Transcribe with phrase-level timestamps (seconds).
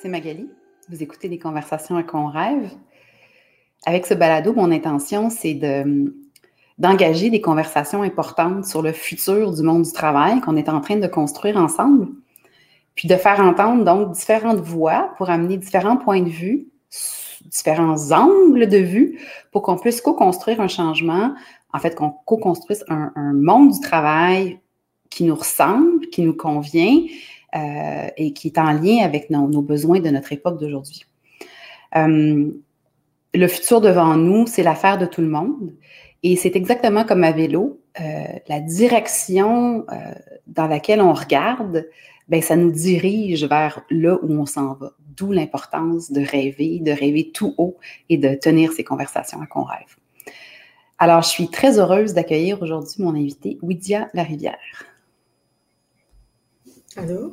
[0.00, 0.48] c'est Magali.
[0.88, 2.70] Vous écoutez des conversations à qu'on rêve.
[3.84, 6.14] Avec ce balado, mon intention, c'est de,
[6.78, 10.96] d'engager des conversations importantes sur le futur du monde du travail qu'on est en train
[10.96, 12.08] de construire ensemble,
[12.94, 16.68] puis de faire entendre donc différentes voix pour amener différents points de vue,
[17.44, 19.18] différents angles de vue
[19.50, 21.34] pour qu'on puisse co-construire un changement,
[21.72, 24.60] en fait, qu'on co-construise un monde du travail
[25.10, 27.00] qui nous ressemble, qui nous convient,
[27.56, 31.06] euh, et qui est en lien avec nos, besoins de notre époque d'aujourd'hui.
[31.96, 32.50] Euh,
[33.34, 35.72] le futur devant nous, c'est l'affaire de tout le monde.
[36.22, 39.86] Et c'est exactement comme à vélo, euh, la direction
[40.46, 41.88] dans laquelle on regarde,
[42.28, 44.92] ben, ça nous dirige vers là où on s'en va.
[45.16, 47.76] D'où l'importance de rêver, de rêver tout haut
[48.08, 49.96] et de tenir ces conversations à qu'on rêve.
[50.98, 54.87] Alors, je suis très heureuse d'accueillir aujourd'hui mon invité, Widia Larivière.
[57.00, 57.32] Allô?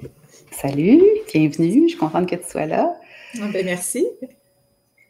[0.52, 1.02] Salut,
[1.34, 1.84] bienvenue.
[1.86, 2.94] Je suis contente que tu sois là.
[3.42, 4.06] Ah, ben, merci.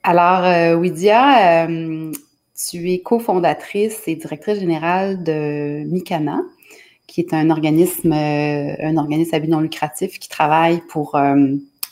[0.01, 2.11] Alors, euh, Widia, euh,
[2.55, 6.41] tu es cofondatrice et directrice générale de Mikana,
[7.05, 11.19] qui est un organisme, euh, un organisme à but non lucratif qui travaille pour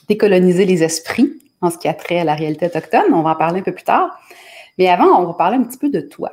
[0.07, 3.13] décoloniser les esprits en ce qui a trait à la réalité autochtone.
[3.13, 4.17] On va en parler un peu plus tard.
[4.77, 6.31] Mais avant, on va parler un petit peu de toi.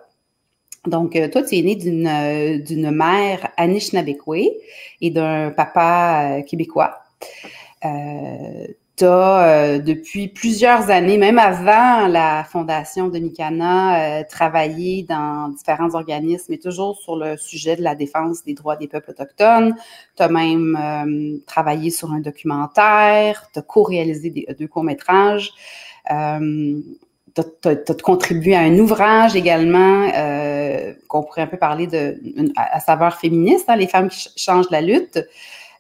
[0.87, 4.49] Donc, euh, toi, tu es né d'une, euh, d'une mère Anishinabekwe
[5.03, 7.03] et d'un papa euh, québécois.
[7.83, 16.53] tu as, depuis plusieurs années, même avant la fondation de Mikana, travaillé dans différents organismes
[16.53, 19.75] et toujours sur le sujet de la défense des droits des peuples autochtones.
[20.17, 25.53] Tu as même travaillé sur un documentaire, tu as co-réalisé deux courts-métrages
[27.35, 32.21] tu as, contribué à un ouvrage également euh, qu'on pourrait un peu parler de
[32.57, 35.19] à, saveur féministe, hein, les femmes qui changent la lutte.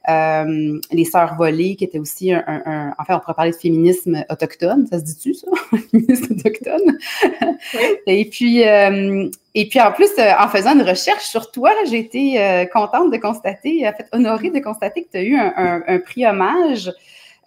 [0.08, 4.24] Euh, les sœurs volées, qui étaient aussi un, un, Enfin, on pourrait parler de féminisme
[4.30, 5.46] autochtone, ça se dit-tu, ça?
[5.90, 6.98] féminisme autochtone.
[8.06, 12.66] et puis, euh, et puis en plus, en faisant une recherche sur toi, j'ai été
[12.72, 16.26] contente de constater, en fait, honorée de constater que tu as eu un, un prix
[16.26, 16.90] hommage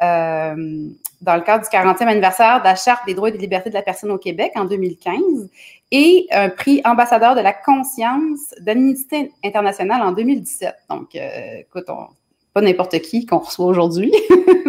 [0.03, 0.90] euh,
[1.24, 3.76] dans le cadre du 40e anniversaire de la Charte des droits et des libertés de
[3.76, 5.50] la personne au Québec en 2015
[5.92, 10.74] et un prix ambassadeur de la conscience d'Amnesty International en 2017.
[10.90, 11.86] Donc, euh, écoute,
[12.54, 14.14] pas n'importe qui qu'on reçoit aujourd'hui.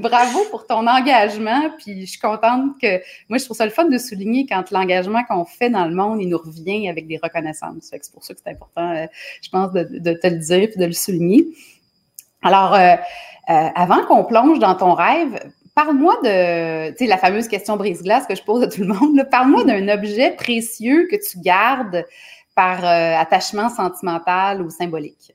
[0.00, 1.70] bravo, pour ton, engagement.
[1.78, 5.22] Puis je suis contente que moi, je trouve ça le fun de souligner quand l'engagement
[5.24, 7.90] qu'on fait dans le monde, il nous revient avec des reconnaissances.
[7.90, 9.06] c'est pour ça que c'est important, euh,
[9.42, 11.46] je pense, de, de, te le dire et de le souligner.
[12.42, 12.94] Alors, euh,
[13.50, 18.26] euh, avant qu'on plonge dans ton rêve, parle-moi de, tu sais, la fameuse question brise-glace
[18.26, 19.26] que je pose à tout le monde.
[19.30, 22.04] Parle-moi d'un objet précieux que tu gardes
[22.54, 25.34] par euh, attachement sentimental ou symbolique.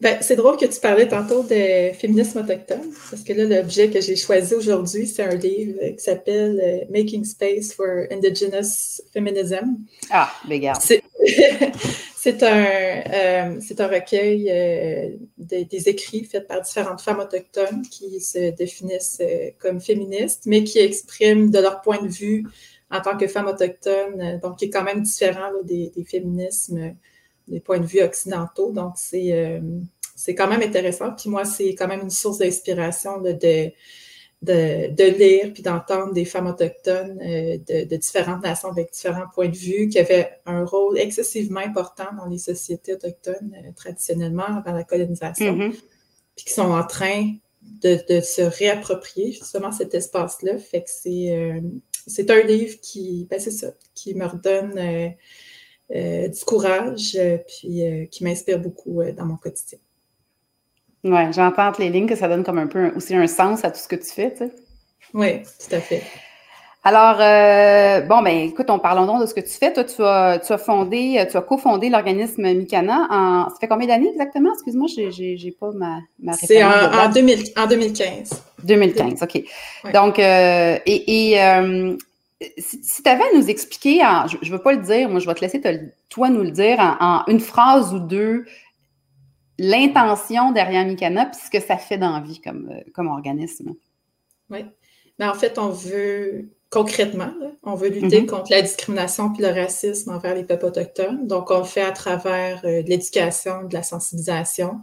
[0.00, 4.00] Ben, c'est drôle que tu parlais tantôt de féminisme autochtone, parce que là, l'objet que
[4.00, 9.76] j'ai choisi aujourd'hui, c'est un livre qui s'appelle Making Space for Indigenous Feminism.
[10.10, 10.82] Ah, regarde.
[12.24, 18.50] C'est un, euh, un recueil euh, des écrits faits par différentes femmes autochtones qui se
[18.54, 22.46] définissent euh, comme féministes, mais qui expriment de leur point de vue
[22.92, 26.94] en tant que femmes autochtones, donc qui est quand même différent des, des, féminismes,
[27.48, 28.70] des points de vue occidentaux.
[28.70, 29.60] Donc, c'est,
[30.14, 31.10] c'est quand même intéressant.
[31.18, 33.32] Puis moi, c'est quand même une source d'inspiration de,
[34.42, 39.48] de de, lire puis d'entendre des femmes autochtones euh, de, différentes nations avec différents points
[39.48, 44.72] de vue qui avaient un rôle excessivement important dans les sociétés autochtones euh, traditionnellement avant
[44.72, 45.70] la colonisation, mm-hmm.
[46.36, 50.58] puis qui sont en train de, se réapproprier justement cet espace-là.
[50.58, 51.60] Fait que c'est, euh,
[52.06, 55.14] c'est un livre qui, ben c'est ça, qui me redonne
[55.90, 59.78] du courage puis qui m'inspire beaucoup dans mon quotidien.
[61.04, 63.70] Oui, j'entends entre les lignes que ça donne comme un peu aussi un sens à
[63.70, 64.52] tout ce que tu fais, tu sais.
[65.14, 66.02] Oui, tout à fait.
[66.84, 69.72] Alors, euh, bon, ben, écoute, on parlons donc de ce que tu fais.
[69.72, 73.50] Toi, tu as, tu as fondé, tu as cofondé l'organisme Mikana en.
[73.50, 74.52] Ça fait combien d'années exactement?
[74.52, 78.42] Excuse-moi, j'ai, j'ai pas ma, ma C'est en, en, 2015.
[78.64, 79.42] 2015, OK.
[79.92, 81.96] Donc, euh, et, et euh,
[82.58, 85.34] si, tu avais à nous expliquer, je ne veux pas le dire, moi, je vais
[85.34, 85.60] te laisser
[86.08, 88.44] toi nous le dire en, une phrase ou deux,
[89.62, 93.74] l'intention derrière Mikana puis ce que ça fait dans la vie comme, euh, comme organisme.
[94.50, 94.66] Oui.
[95.18, 97.32] Mais en fait, on veut concrètement,
[97.62, 98.26] on veut lutter mm-hmm.
[98.26, 101.26] contre la discrimination et le racisme envers les peuples autochtones.
[101.26, 104.80] Donc, on le fait à travers euh, de l'éducation, de la sensibilisation,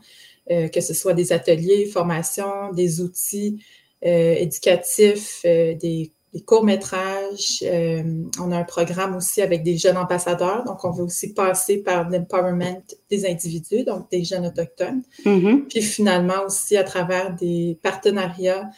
[0.52, 3.64] euh, que ce soit des ateliers, formations, des outils
[4.02, 7.64] éducatifs, des des courts-métrages.
[7.64, 10.64] on a un programme aussi avec des jeunes ambassadeurs.
[10.64, 15.02] Donc, on veut aussi passer par l'empowerment des individus, donc des jeunes autochtones.
[15.26, 15.68] Mm-hmm.
[15.68, 18.70] Puis finalement aussi à travers des partenariats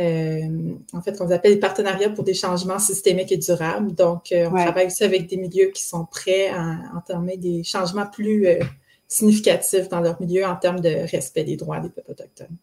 [0.00, 3.94] euh, en fait, qu'on appelle les partenariats pour des changements systémiques et durables.
[3.94, 8.06] Donc, euh, on travaille aussi avec des milieux qui sont prêts à entamer des changements
[8.06, 8.60] plus euh,
[9.08, 12.56] significatifs dans leur milieu en termes de respect des droits des peuples autochtones.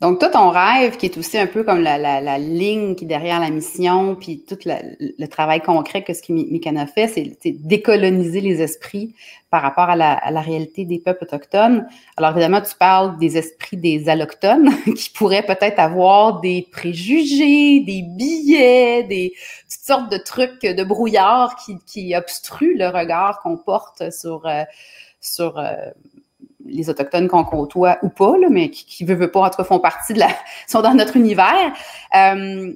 [0.00, 3.08] Donc, toi, ton rêve, qui est aussi un peu comme la, la, ligne qui est
[3.08, 8.40] derrière la mission, puis tout le travail concret que ce qui Mikana fait, c'est décoloniser
[8.40, 9.12] les esprits
[9.50, 11.88] par rapport à la, à la, réalité des peuples autochtones.
[12.16, 18.02] Alors, évidemment, tu parles des esprits des allochtones qui pourraient peut-être avoir des préjugés, des
[18.06, 19.32] billets, des
[19.68, 24.62] toutes sortes de trucs de brouillard qui, qui obstruent le regard qu'on porte sur, euh,
[25.20, 25.74] sur euh,
[26.68, 29.56] les Autochtones qu'on côtoie ou pas, là, mais qui, qui veut, veut pas, en tout
[29.56, 30.28] cas, font partie de la,
[30.66, 31.72] sont dans notre univers.
[32.14, 32.72] Euh,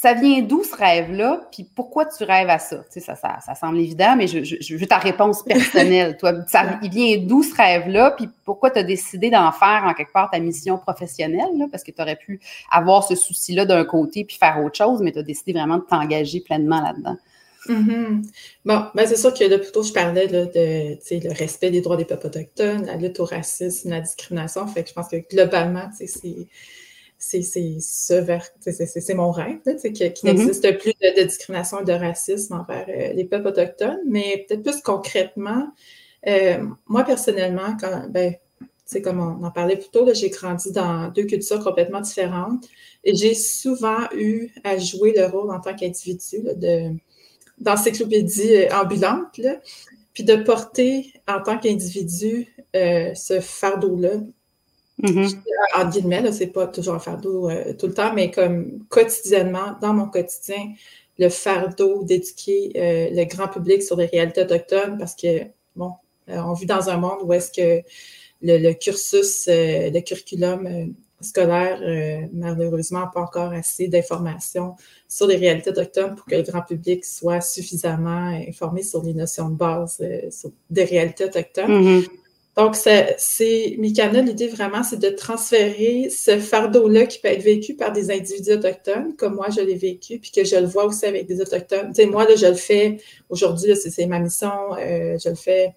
[0.00, 1.42] ça vient d'où ce rêve-là?
[1.52, 2.78] Puis pourquoi tu rêves à ça?
[2.78, 6.16] Tu sais, ça, ça, ça semble évident, mais je, je, je, veux ta réponse personnelle.
[6.16, 8.12] Toi, ça, il vient d'où ce rêve-là?
[8.12, 11.50] Puis pourquoi tu as décidé d'en faire en quelque part ta mission professionnelle?
[11.58, 11.66] Là?
[11.70, 12.40] Parce que tu aurais pu
[12.70, 15.82] avoir ce souci-là d'un côté puis faire autre chose, mais tu as décidé vraiment de
[15.82, 17.18] t'engager pleinement là-dedans.
[17.66, 18.22] Mm-hmm.
[18.64, 21.96] Bon, ben c'est sûr que là, plutôt, je parlais là, de le respect des droits
[21.96, 24.66] des peuples autochtones, la lutte au racisme, la discrimination.
[24.66, 25.88] Fait que je pense que globalement,
[27.20, 30.24] c'est mon rêve qu'il qui mm-hmm.
[30.24, 34.80] n'existe plus de, discrimination et de racisme envers euh, les peuples autochtones mais peut-être plus
[34.80, 35.68] concrètement
[36.26, 38.34] euh, moi personnellement quand ben
[38.86, 42.66] c'est comme on en parlait plus tôt j'ai grandi dans deux cultures complètement différentes
[43.04, 46.94] et j'ai souvent eu à jouer le rôle en tant qu'individu de
[47.60, 49.56] d'encyclopédie euh, ambulante, là,
[50.12, 54.14] puis de porter en tant qu'individu euh, ce fardeau-là.
[55.02, 55.36] Mm-hmm.
[55.76, 59.94] En guillemets, c'est pas toujours un fardeau euh, tout le temps, mais comme quotidiennement, dans
[59.94, 60.72] mon quotidien,
[61.18, 65.42] le fardeau d'éduquer le grand public sur les réalités autochtones parce que,
[65.76, 65.92] bon,
[66.28, 67.86] on vit dans un monde où est-ce que
[68.40, 74.74] le, le cursus, le curriculum scolaire, euh, malheureusement, pas encore assez d'informations
[75.08, 79.50] sur les réalités autochtones pour que le grand public soit suffisamment informé sur les notions
[79.50, 80.30] de base euh,
[80.70, 81.70] des réalités autochtones.
[81.70, 82.08] Mm-hmm.
[82.56, 87.92] Donc, c'est Mikana, l'idée vraiment, c'est de transférer ce fardeau-là qui peut être vécu par
[87.92, 91.26] des individus autochtones, comme moi, je l'ai vécu, puis que je le vois aussi avec
[91.26, 91.88] des autochtones.
[91.94, 95.74] Tu sais, moi, là, je le fais aujourd'hui, c'est ma mission, euh, je le fais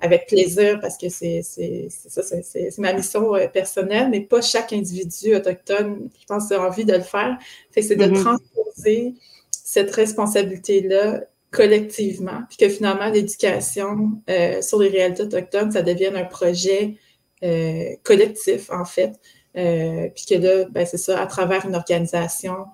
[0.00, 5.34] avec plaisir parce que c'est ça, c'est ma mission euh, personnelle, mais pas chaque individu
[5.34, 7.36] autochtone, je pense, a envie de le faire.
[7.70, 8.22] Fait c'est de mm-hmm.
[8.22, 9.14] transposer
[9.50, 16.24] cette responsabilité-là collectivement, puis que finalement, l'éducation euh, sur les réalités autochtones, ça devienne un
[16.24, 16.96] projet
[17.42, 19.12] euh, collectif, en fait.
[19.54, 22.66] puis que là, ben, c'est ça, à travers une organisation,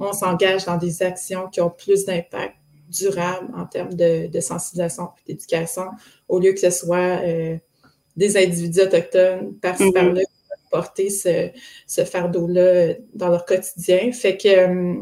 [0.00, 2.54] on s'engage dans des actions qui ont plus d'impact
[2.92, 5.86] durable en termes de, sensibilisation et d'éducation,
[6.28, 7.56] au lieu que ce soit euh,
[8.16, 9.92] des individus autochtones par-ci mm-hmm.
[9.92, 10.20] par-là
[10.72, 11.50] porter ce,
[11.86, 14.10] ce fardeau-là dans leur quotidien.
[14.10, 14.94] Fait que, euh,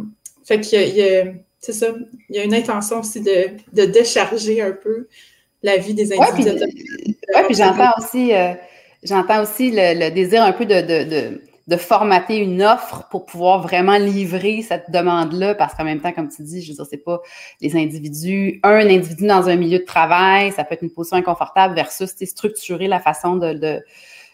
[0.45, 1.27] fait qu'il y a,
[1.61, 1.87] c'est ça,
[2.29, 5.07] il y a une intention aussi de, de, décharger un peu
[5.63, 6.71] la vie des individus autochtones.
[6.75, 8.53] Oui, puis j'entends aussi, euh,
[9.03, 11.41] j'entends aussi le, désir un peu de de
[11.77, 16.43] formater une offre pour pouvoir vraiment livrer cette demande-là, parce qu'en même temps, comme tu
[16.43, 17.21] dis, je veux dire, c'est pas
[17.61, 21.75] les individus, un individu dans un milieu de travail, ça peut être une position inconfortable
[21.75, 23.85] versus structurer la façon de, de,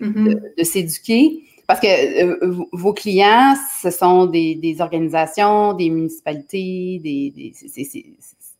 [0.01, 0.65] mm-hmm.
[0.65, 1.43] s'éduquer.
[1.67, 7.53] Parce que euh, vos clients, ce sont des, des organisations, des municipalités, des,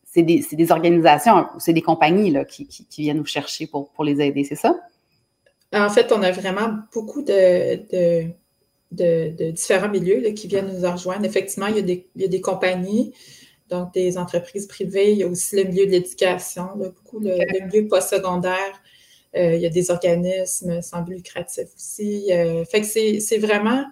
[0.03, 3.89] c'est des, des, organisations, c'est des compagnies là, qui, qui, qui, viennent nous chercher pour,
[3.91, 4.75] pour les aider, c'est ça?
[5.73, 8.29] En fait, on a vraiment beaucoup de
[8.91, 11.25] de, différents milieux qui viennent nous rejoindre.
[11.25, 13.13] Effectivement, il y, a des, compagnies,
[13.69, 15.11] donc des entreprises privées.
[15.11, 18.81] Il y a aussi le milieu de l'éducation, beaucoup le, milieu postsecondaire.
[19.35, 22.31] Euh, il y a des organismes sans but lucratif aussi.
[22.31, 23.83] Euh, fait que c'est vraiment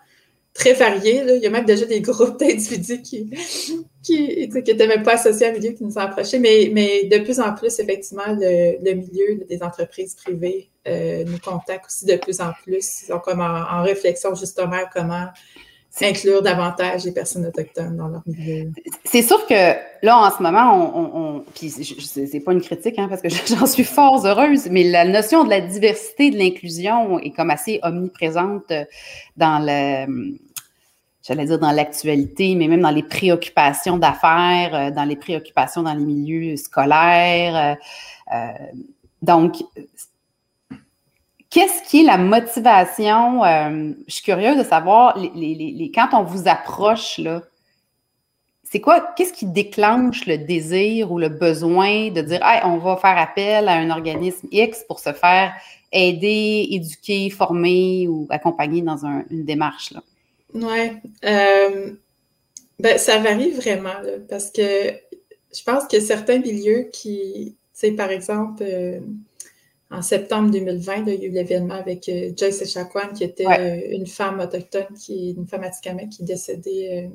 [0.56, 1.22] très varié.
[1.36, 3.30] Il y a même déjà des groupes d'individus qui
[4.02, 6.40] qui n'étaient même pas associés à milieu qui nous ont approchés.
[6.40, 11.40] Mais, mais de plus en plus, effectivement, le, le milieu des entreprises privées euh, nous
[11.40, 13.04] contacte aussi de plus en plus.
[13.08, 15.28] Ils comme en, réflexion justement comment
[16.02, 18.72] inclure davantage les personnes autochtones dans leur milieu.
[19.06, 23.08] C'est sûr que là, en ce moment, on, on, puis c'est pas une critique, hein,
[23.08, 27.32] parce que j'en suis fort heureuse, mais la notion de la diversité, de l'inclusion est
[27.32, 28.74] comme assez omniprésente
[29.38, 30.36] dans le
[31.28, 35.94] j'allais dire dans l'actualité, mais même dans les préoccupations d'affaires, euh, dans les préoccupations dans
[35.94, 37.78] les milieux scolaires.
[38.34, 38.52] Euh,
[39.22, 39.56] donc,
[41.56, 43.42] Qu'est-ce qui est la motivation?
[43.46, 47.44] Euh, je suis curieuse de savoir, quand on vous approche, là,
[48.66, 52.98] c'est quoi, qu'est-ce qui déclenche le désir ou le besoin de dire, hey, on va
[52.98, 55.54] faire appel à un organisme X pour se faire
[55.94, 59.92] aider, éduquer, former ou accompagner dans une démarche?
[59.92, 60.04] Là?
[60.56, 60.92] Oui.
[61.24, 61.92] Euh,
[62.82, 63.96] ben, ça varie vraiment,
[64.28, 69.00] parce que je pense que certains milieux qui, tu sais, par exemple, euh,
[69.98, 73.46] en septembre 2020, il y a eu l'événement avec euh, Joyce Echaquan, qui était
[73.92, 77.10] une femme autochtone, qui une femme atikamek qui est décédée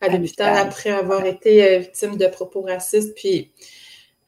[0.00, 3.14] à l'hôpital après avoir été victime de propos racistes.
[3.14, 3.52] Puis,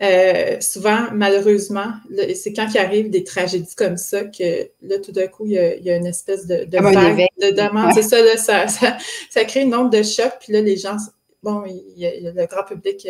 [0.00, 1.92] euh, souvent, malheureusement,
[2.35, 5.90] c'est quand il arrive des tragédies comme ça que là, tout d'un coup, il y,
[5.90, 7.92] a, une espèce de, de vague de demande.
[7.94, 8.97] C'est ça, là, ça, ça,
[9.28, 10.32] ça, crée une onde de choc.
[10.40, 10.97] Puis là, les gens,
[11.42, 13.08] bon, le grand public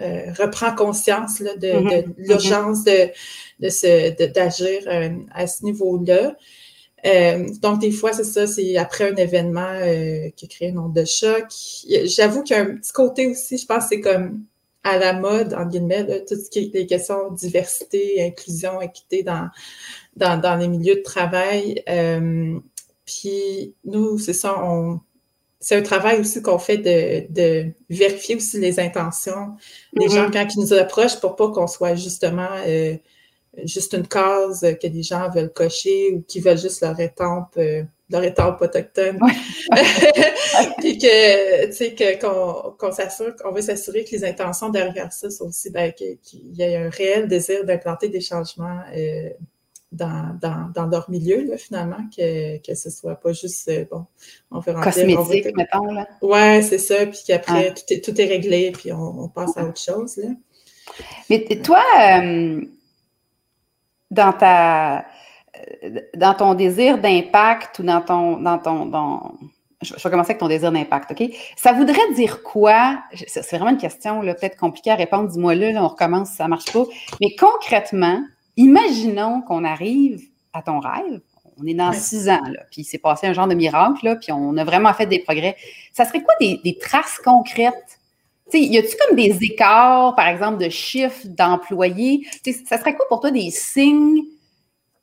[0.00, 1.82] euh, reprend conscience là, de, mm-hmm.
[1.82, 2.14] de mm-hmm.
[2.18, 3.10] l'urgence de,
[3.60, 6.36] de, d'agir euh, à ce niveau-là.
[7.06, 9.74] Euh, donc, des fois, c'est ça, c'est après un événement
[10.36, 11.46] qui crée une onde de choc.
[12.04, 14.44] J'avoue qu'il y a un petit côté aussi, je pense, c'est comme
[14.84, 19.48] à la mode, en guillemets, tout ce qui est les questions diversité, inclusion, équité dans,
[20.16, 21.82] dans, dans les milieux de travail.
[23.06, 25.00] Puis nous, c'est ça, on,
[25.60, 29.56] c'est un travail aussi qu'on fait de, de, vérifier aussi les intentions
[29.92, 30.14] des mm-hmm.
[30.14, 32.96] gens quand ils nous approchent pour pas qu'on soit justement euh,
[33.64, 37.82] juste une case que les gens veulent cocher ou qui veulent juste leur étampe euh,
[38.10, 39.18] leur étape autochtone.
[40.78, 45.46] Puis que, tu sais, qu'on s'assure, qu'on veut s'assurer que les intentions derrière ça sont
[45.46, 49.30] aussi, ben, qu'il y ait un réel désir d'implanter des changements euh,
[49.92, 54.06] dans, dans, dans, leur milieu, là, finalement, que, que ce soit pas juste, euh, bon,
[54.50, 54.90] on veut rentrer...
[54.90, 56.08] Cosmétique, on mettons, là.
[56.22, 59.80] Ouais, c'est ça, puis qu'après, tout, est, tout est réglé, puis on, passe à autre
[59.80, 60.28] chose, là.
[61.28, 62.60] Mais toi, euh,
[64.10, 65.04] dans ta
[66.14, 69.34] dans ton désir d'impact ou dans ton, dans ton, dans,
[69.82, 71.30] je vais commencer avec ton désir d'impact, OK?
[71.56, 73.02] Ça voudrait dire quoi?
[73.26, 76.84] C'est vraiment une question peut-être compliquée à répondre, dis-moi là, on recommence, ça marche pas.
[77.20, 78.22] Mais concrètement,
[78.60, 81.20] imaginons qu'on arrive à ton rêve,
[81.60, 84.32] on est dans six ans, là, puis c'est passé un genre de miracle, là, puis
[84.32, 85.56] on a vraiment fait des progrès.
[85.92, 87.98] Ça serait quoi des, des traces concrètes?
[88.52, 92.26] y a-tu comme des écarts, par exemple, de chiffres d'employés?
[92.66, 94.24] Ça serait quoi pour toi des signes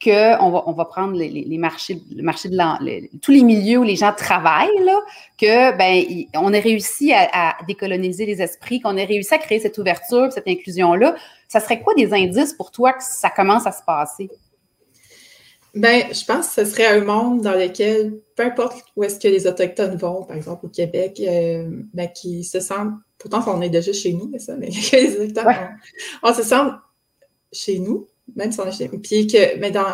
[0.03, 3.83] qu'on va, on va prendre les, les, marchés, le marché de tous les milieux où
[3.83, 4.99] les gens travaillent, là,
[5.39, 9.77] que ben on a réussi à, décoloniser les esprits, qu'on a réussi à créer cette
[9.77, 11.15] ouverture, cette inclusion-là.
[11.47, 14.29] Ça serait quoi des indices pour toi que ça commence à se passer?
[15.73, 19.27] Ben, je pense que ce serait un monde dans lequel, peu importe où est-ce que
[19.27, 23.69] les Autochtones vont, par exemple au Québec, euh, ben, qui se sentent, pourtant on est
[23.69, 25.77] déjà chez nous, mais ça, mais les Autochtones,
[26.23, 26.63] on, se sent
[27.51, 29.85] chez nous, même si on est Puis que, mais dans,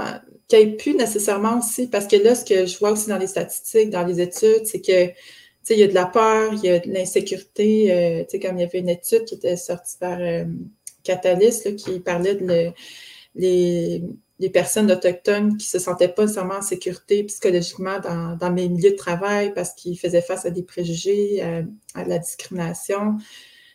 [0.48, 3.18] qu'il n'y ait plus nécessairement aussi, parce que là, ce que je vois aussi dans
[3.18, 5.14] les statistiques, dans les études, c'est que, tu
[5.64, 7.92] sais, il y a de la peur, il y a de l'insécurité.
[7.92, 10.46] Euh, tu sais, comme il y avait une étude qui était sortie par euh,
[11.04, 12.72] Catalyst, là, qui parlait de
[13.36, 14.04] les,
[14.40, 18.92] les personnes autochtones qui se sentaient pas nécessairement en sécurité psychologiquement dans, dans les milieux
[18.92, 21.64] de travail parce qu'ils faisaient face à des préjugés, à,
[22.00, 23.18] à la discrimination.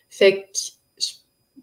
[0.09, 0.57] Fait que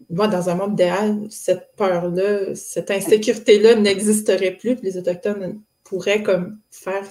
[0.09, 6.23] moi, dans un monde idéal, cette peur-là, cette insécurité-là n'existerait plus, puis les Autochtones pourraient
[6.23, 7.03] comme faire,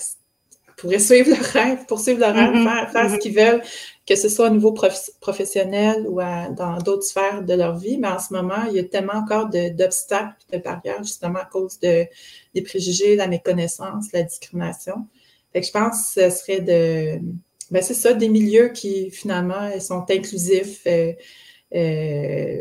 [0.76, 2.90] pourraient suivre leur rêve, poursuivre leur rêve, mm-hmm.
[2.92, 3.18] faire, ce mm-hmm.
[3.18, 3.62] qu'ils veulent,
[4.06, 4.72] que ce soit au niveau
[5.20, 7.98] professionnel ou dans d'autres sphères de leur vie.
[7.98, 11.80] Mais en ce moment, il y a tellement encore d'obstacles, de, barrières, justement à cause
[11.80, 12.06] de,
[12.54, 15.06] des préjugés, la méconnaissance, la discrimination.
[15.52, 17.20] Fait que je pense que ce serait de,
[17.70, 21.12] ben c'est ça, des milieux qui finalement sont inclusifs, euh,
[21.74, 22.60] euh,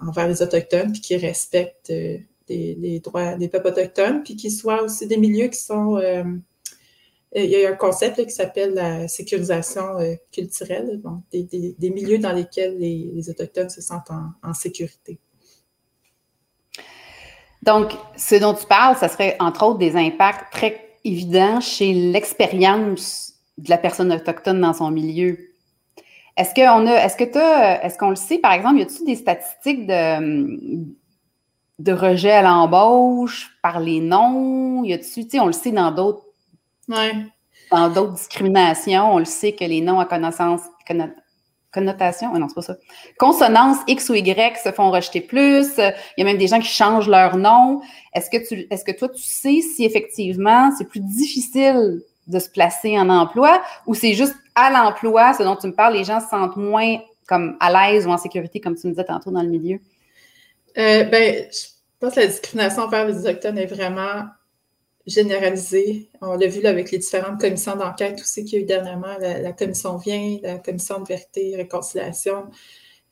[0.00, 2.18] envers les Autochtones, puis qui respectent euh,
[2.48, 6.00] les, droits des peuples autochtones, puis qui soient aussi des milieux qui sont...
[7.36, 9.96] Euh, il y a un concept qui s'appelle la sécurisation
[10.32, 14.10] culturelle, donc des, milieux dans lesquels les, Autochtones se sentent
[14.42, 15.18] en, sécurité.
[17.62, 23.34] Donc, ce dont tu parles, ça serait entre autres des impacts très évidents chez l'expérience
[23.58, 25.38] de la personne autochtone dans son milieu.
[26.36, 30.84] Est-ce qu'on a, est-ce le sait, par exemple, y a-t-il des statistiques de,
[31.78, 34.82] de rejet à l'embauche par les noms?
[34.82, 36.23] Y a-t-il, on le sait dans d'autres,
[36.88, 40.62] dans d'autres discriminations, on le sait que les noms à connaissance,
[41.72, 42.76] connotation, oh non, c'est pas ça.
[43.18, 45.76] Consonance X ou Y se font rejeter plus.
[45.76, 47.80] Il y a même des gens qui changent leur nom.
[48.14, 52.48] Est-ce que tu, est-ce que toi, tu sais si effectivement c'est plus difficile de se
[52.48, 56.20] placer en emploi ou c'est juste à l'emploi, ce dont tu me parles, les gens
[56.20, 59.42] se sentent moins comme à l'aise ou en sécurité, comme tu me disais tantôt dans
[59.42, 59.80] le milieu?
[60.78, 61.66] Euh, ben, je
[61.98, 64.24] pense que la discrimination envers les Autochtones est vraiment
[65.06, 66.08] généralisé.
[66.20, 69.16] On l'a vu là, avec les différentes commissions d'enquête aussi qu'il y a eu dernièrement,
[69.20, 72.46] la, commission vient, la commission de vérité et réconciliation,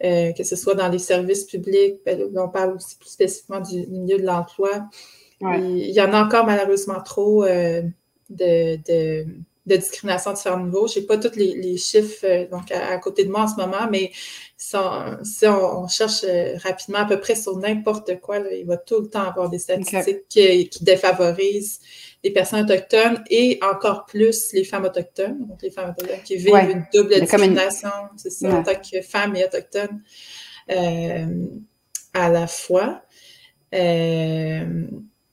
[0.04, 3.86] euh, que ce soit dans les services publics, ben, on parle aussi plus spécifiquement du,
[3.88, 4.88] milieu de l'emploi.
[5.40, 7.82] Il y en a encore malheureusement trop euh,
[8.30, 8.76] de
[9.66, 10.88] de discrimination à différents niveaux.
[10.88, 13.88] Je n'ai pas tous les, chiffres euh, donc à, côté de moi en ce moment,
[13.90, 14.10] mais
[14.62, 19.08] si on, cherche euh, rapidement à peu près sur n'importe quoi, il va tout le
[19.08, 21.80] temps avoir des statistiques qui, défavorisent
[22.22, 26.70] les personnes autochtones et encore plus les femmes autochtones, donc les femmes autochtones qui vivent
[26.70, 30.00] une double discrimination, c'est ça, en tant que femmes et autochtones
[30.70, 31.46] euh,
[32.14, 33.02] à la fois.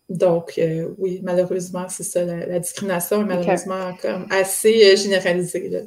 [0.10, 5.70] Donc, euh, oui, malheureusement, c'est ça, la, discrimination est malheureusement comme assez généralisée.
[5.70, 5.82] Là.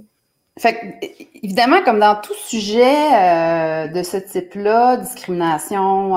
[0.59, 0.99] Fait
[1.43, 6.17] évidemment, comme dans tout sujet euh, de ce type-là, discrimination,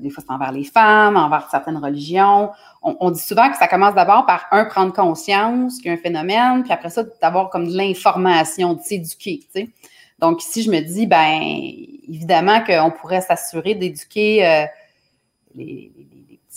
[0.00, 2.50] des fois c'est envers les femmes, envers certaines religions,
[2.82, 5.98] on, dit souvent que ça commence d'abord par, un, prendre conscience qu'il y a un
[5.98, 9.68] phénomène, puis après ça, d'avoir comme de l'information, de s'éduquer, tu sais.
[10.18, 11.42] Donc ici, je me dis, ben
[12.08, 14.66] évidemment qu'on pourrait s'assurer d'éduquer
[15.54, 15.92] les,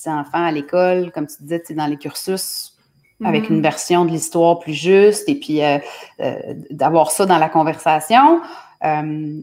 [0.06, 2.79] enfants à l'école, comme tu disais, dans les cursus,
[3.24, 3.54] avec mm-hmm.
[3.54, 5.78] une version de l'histoire plus juste, et puis euh,
[6.22, 6.36] euh,
[6.70, 8.42] d'avoir ça dans la conversation.
[8.84, 9.42] Euh,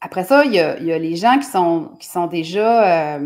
[0.00, 3.18] après ça, il y, a, les gens qui sont, qui sont déjà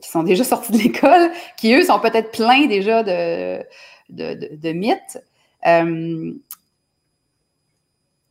[0.00, 3.64] qui sont déjà sortis de l'école, qui eux sont peut-être pleins déjà de,
[4.10, 5.22] de, mythes.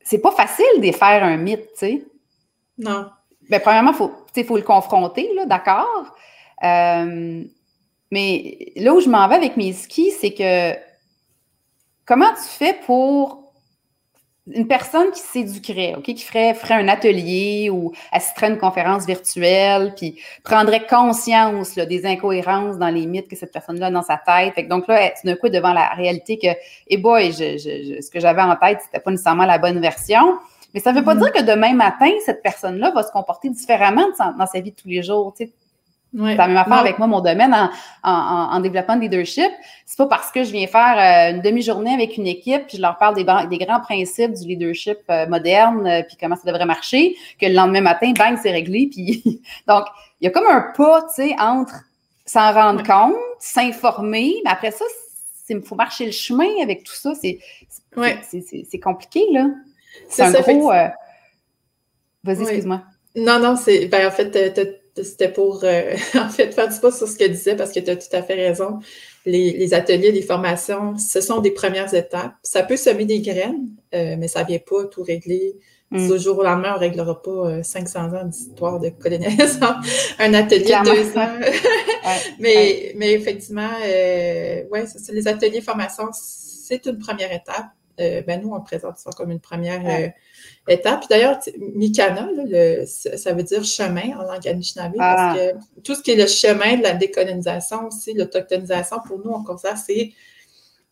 [0.04, 2.04] c'est pas facile de faire un mythe, tu sais.
[2.78, 3.08] Non.
[3.50, 4.12] Bien, premièrement, il faut,
[4.46, 6.16] faut le confronter, là, d'accord.
[6.64, 7.44] Euh,
[8.12, 10.74] mais là où je m'en vais avec mes skis, c'est que
[12.06, 13.42] comment tu fais pour
[14.48, 19.94] une personne qui s'éduquerait, qui ferait, ferait un atelier ou assisterait à une conférence virtuelle,
[19.96, 24.56] puis prendrait conscience des incohérences dans les mythes que cette personne-là a dans sa tête.
[24.56, 26.48] Fait donc là, tout d'un coup, devant la réalité que,
[26.88, 30.38] eh boy, ce que j'avais en tête, c'était pas nécessairement la bonne version.
[30.74, 31.20] Mais ça ne veut pas mm-hmm.
[31.20, 34.88] dire que demain matin, cette personne-là va se comporter différemment dans sa vie de tous
[34.88, 35.34] les jours.
[35.38, 35.52] Tu
[36.14, 37.54] sais, c'est la même affaire avec moi, mon domaine
[38.04, 39.52] en, en, développement de leadership.
[39.86, 42.82] C'est pas parce que je viens faire euh, une demi-journée avec une équipe, puis je
[42.82, 46.66] leur parle des, des grands principes du leadership euh, moderne, euh, puis comment ça devrait
[46.66, 48.88] marcher, que le lendemain matin, bang, c'est réglé.
[48.92, 49.86] Puis donc,
[50.20, 51.76] il y a comme un pas, tu sais, entre
[52.26, 54.86] s'en rendre compte, s'informer, mais après ça,
[55.50, 57.14] il faut marcher le chemin avec tout ça.
[57.16, 57.40] C'est
[58.24, 59.48] c'est compliqué, là.
[60.08, 60.72] C'est un gros...
[62.24, 62.84] Vas-y, excuse-moi.
[63.16, 63.88] Non, non, c'est...
[63.88, 67.56] Ben, en fait, c'était pour, euh, en fait, faire du pas sur ce que disais
[67.56, 68.80] parce que tu as tout à fait raison.
[69.26, 72.34] Les, ateliers, les formations, ce sont des premières étapes.
[72.42, 75.56] Ça peut semer des graines, euh, mais ça ne vient pas tout régler.
[75.92, 76.08] Mm.
[76.08, 79.76] Du jour au lendemain, on ne réglera pas 500 euh, ans d'histoire de colonialisme.
[80.20, 81.40] Un atelier de deux ans.
[82.40, 87.68] mais, mais effectivement, ouais, les ateliers formation, c'est une première étape.
[88.26, 90.14] Ben nous, on présente ça comme une première
[90.68, 91.06] étape.
[91.10, 92.30] d'ailleurs, Mikana,
[92.96, 95.36] ça veut dire chemin en langue Anishinaabe, parce ah.
[95.38, 99.44] que tout ce qui est le chemin de la décolonisation aussi, l'autochtonisation, pour nous, on
[99.44, 99.94] considère que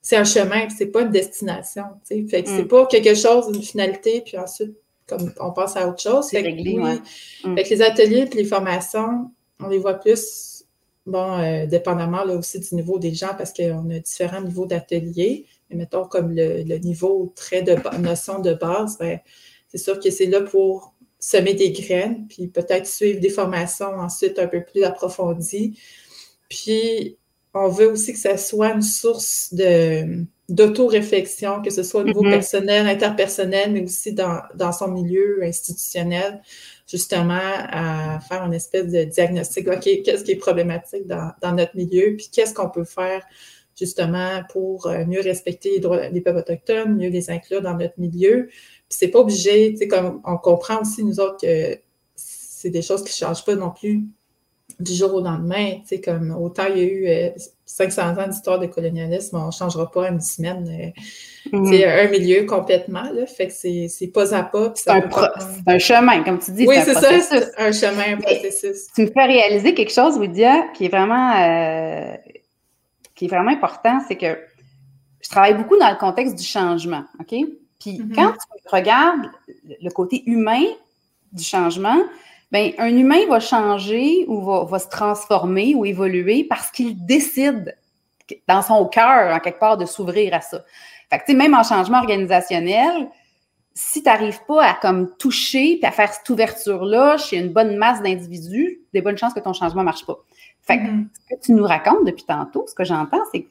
[0.02, 1.84] c'est un chemin, c'est pas une destination.
[2.06, 2.68] Fait que c'est mm.
[2.68, 4.76] pas quelque chose, une finalité, puis ensuite,
[5.08, 6.28] comme on passe à autre chose.
[6.30, 6.78] C'est réglé,
[7.44, 7.56] mm.
[7.56, 10.64] les ateliers et les formations, on les voit plus,
[11.06, 15.46] bon, euh, dépendamment là, aussi du niveau des gens, parce qu'on a différents niveaux d'ateliers.
[15.72, 19.20] Mettons comme le, niveau très de notion de base, ben,
[19.68, 24.40] c'est sûr que c'est là pour semer des graines, puis peut-être suivre des formations ensuite
[24.40, 25.78] un peu plus approfondies.
[26.50, 27.18] Puis,
[27.54, 32.24] on veut aussi que ça soit une source de, d'auto-réflexion, que ce soit au niveau
[32.24, 32.32] mm-hmm.
[32.32, 36.42] personnel, interpersonnel, mais aussi dans, dans, son milieu institutionnel,
[36.88, 39.68] justement à faire une espèce de diagnostic.
[39.68, 43.24] OK, qu'est-ce qui est problématique dans, dans notre milieu, puis qu'est-ce qu'on peut faire
[43.80, 47.98] justement pour euh, mieux respecter les droits des peuples autochtones, mieux les inclure dans notre
[47.98, 48.50] milieu,
[48.90, 51.80] c'est pas obligé, tu sais, comme on comprend aussi, nous autres, que
[52.16, 54.04] c'est des choses qui ne changent pas non plus
[54.80, 55.74] du jour au lendemain.
[55.82, 57.34] Tu sais, comme autant il y a eu
[57.66, 60.94] 500 euh, ans d'histoire de colonialisme, on ne changera pas en une semaine.
[61.52, 62.08] C'est euh, mhm.
[62.08, 63.26] un milieu complètement, là.
[63.26, 64.72] Fait que c'est pas à pas.
[64.76, 65.10] C'est un,
[65.68, 66.66] un, chemin, comme tu dis.
[66.68, 67.10] Oui, c'est ça,
[67.58, 68.88] un chemin, un processus.
[68.96, 72.16] tu me fais réaliser quelque chose, Widia, qui est vraiment, euh,
[73.20, 74.40] qui est vraiment important, c'est que
[75.20, 77.36] je travaille beaucoup dans le contexte du changement, OK?
[77.82, 78.16] Puis mm-hmm.
[78.16, 79.30] quand tu regardes
[79.82, 80.64] le côté humain
[81.34, 81.98] du changement,
[82.50, 87.76] ben un humain va changer ou va, se transformer ou évoluer parce qu'il décide
[88.48, 90.64] dans son cœur, en quelque part, de s'ouvrir à ça.
[91.10, 93.10] Fait que, tu sais, même en changement organisationnel,
[93.74, 97.76] si tu n'arrives pas à comme toucher et à faire cette ouverture-là chez une bonne
[97.76, 100.20] masse d'individus, des bonnes chances que ton changement ne marche pas.
[100.70, 101.08] Fait que mm-hmm.
[101.14, 103.48] ce que tu nous racontes depuis tantôt, ce que j'entends, c'est que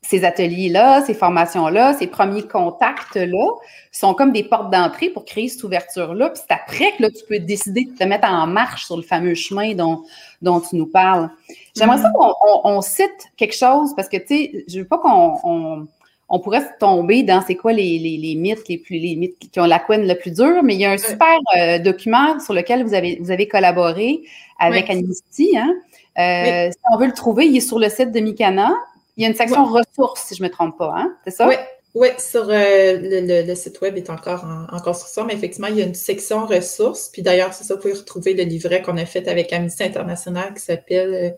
[0.00, 3.46] ces ateliers-là, ces formations-là, ces premiers contacts-là
[3.92, 6.30] sont comme des portes d'entrée pour créer cette ouverture-là.
[6.30, 9.02] Puis c'est après que là, tu peux décider de te mettre en marche sur le
[9.02, 10.04] fameux chemin dont,
[10.40, 11.28] dont tu nous parles.
[11.76, 12.62] J'aimerais ça mm-hmm.
[12.62, 15.86] qu'on cite quelque chose parce que, tu sais, je veux pas qu'on
[16.30, 19.66] on, pourrait tomber dans c'est quoi les, les, mythes les plus les mythes qui ont
[19.66, 22.82] la couenne le plus dur, mais il y a un super euh, document sur lequel
[22.82, 24.22] vous avez vous avez collaboré
[24.58, 25.54] avec Amnesty.
[25.54, 25.74] Hein?
[26.18, 28.72] Euh, si on veut le trouver, il est sur le site de Mikana.
[29.16, 31.16] Il y a une section ressources, si je ne me trompe pas, hein?
[31.24, 31.48] C'est ça?
[31.48, 31.54] Oui,
[31.94, 35.84] oui, sur euh, le, site web est encore en, construction, mais effectivement, il y a
[35.84, 37.08] une section ressources.
[37.08, 40.54] Puis d'ailleurs, c'est ça, vous pouvez retrouver le livret qu'on a fait avec Amnesty International
[40.54, 41.30] qui s'appelle euh,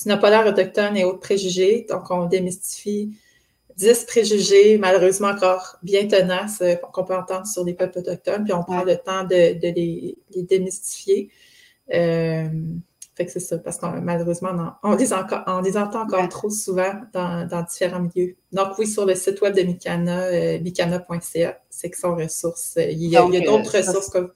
[0.00, 1.86] Tu n'as pas l'air autochtone et autres préjugés.
[1.88, 3.16] Donc, on démystifie
[3.78, 8.52] 10 préjugés, malheureusement encore bien tenaces, euh, qu'on peut entendre sur les peuples autochtones, puis
[8.52, 11.30] on prend le temps de, les, démystifier.
[13.16, 14.50] Fait que c'est ça, parce que malheureusement,
[14.82, 18.36] on, les, entend encore trop souvent dans, différents milieux.
[18.52, 22.74] Donc oui, sur le site web de Mikana, euh, mikana.ca, section ressources.
[22.76, 24.30] Euh, il y a, d'autres euh, ressources comme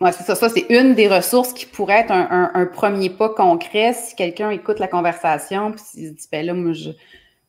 [0.00, 0.34] oui, c'est ça.
[0.34, 4.78] Ça, c'est une des ressources qui pourrait être un, premier pas concret si quelqu'un écoute
[4.78, 6.72] la conversation puis s'il se dit, ben là, moi,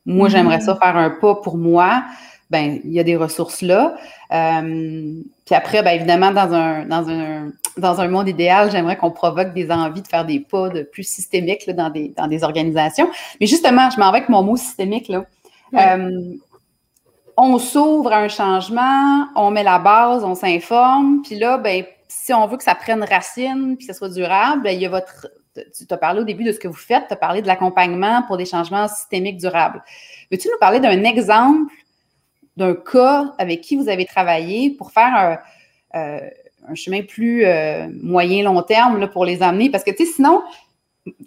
[0.04, 0.30] moi mm-hmm.
[0.30, 2.04] j'aimerais ça faire un pas pour moi
[2.50, 3.96] ben il y a des ressources là.
[4.32, 5.14] Euh,
[5.46, 9.52] puis après, ben évidemment, dans un, dans un, dans un monde idéal, j'aimerais qu'on provoque
[9.54, 13.08] des envies de faire des pas de plus systémiques là, dans, des, dans des organisations.
[13.40, 15.08] Mais justement, je m'en vais avec mon mot systémique.
[15.08, 15.24] Là.
[15.74, 16.34] Euh,
[17.36, 22.34] on s'ouvre à un changement, on met la base, on s'informe, puis là, ben, si
[22.34, 24.90] on veut que ça prenne racine, puis que ça soit durable, ben, il y a
[24.90, 25.28] votre.
[25.54, 28.22] Tu t'as parlé au début de ce que vous faites, tu as parlé de l'accompagnement
[28.26, 29.82] pour des changements systémiques durables.
[30.30, 31.72] Veux-tu nous parler d'un exemple
[32.60, 35.40] d'un cas avec qui vous avez travaillé pour faire
[35.94, 36.20] un, euh,
[36.74, 39.70] chemin plus euh, moyen, long terme là, pour les amener?
[39.70, 40.42] Parce que, tu sais, sinon,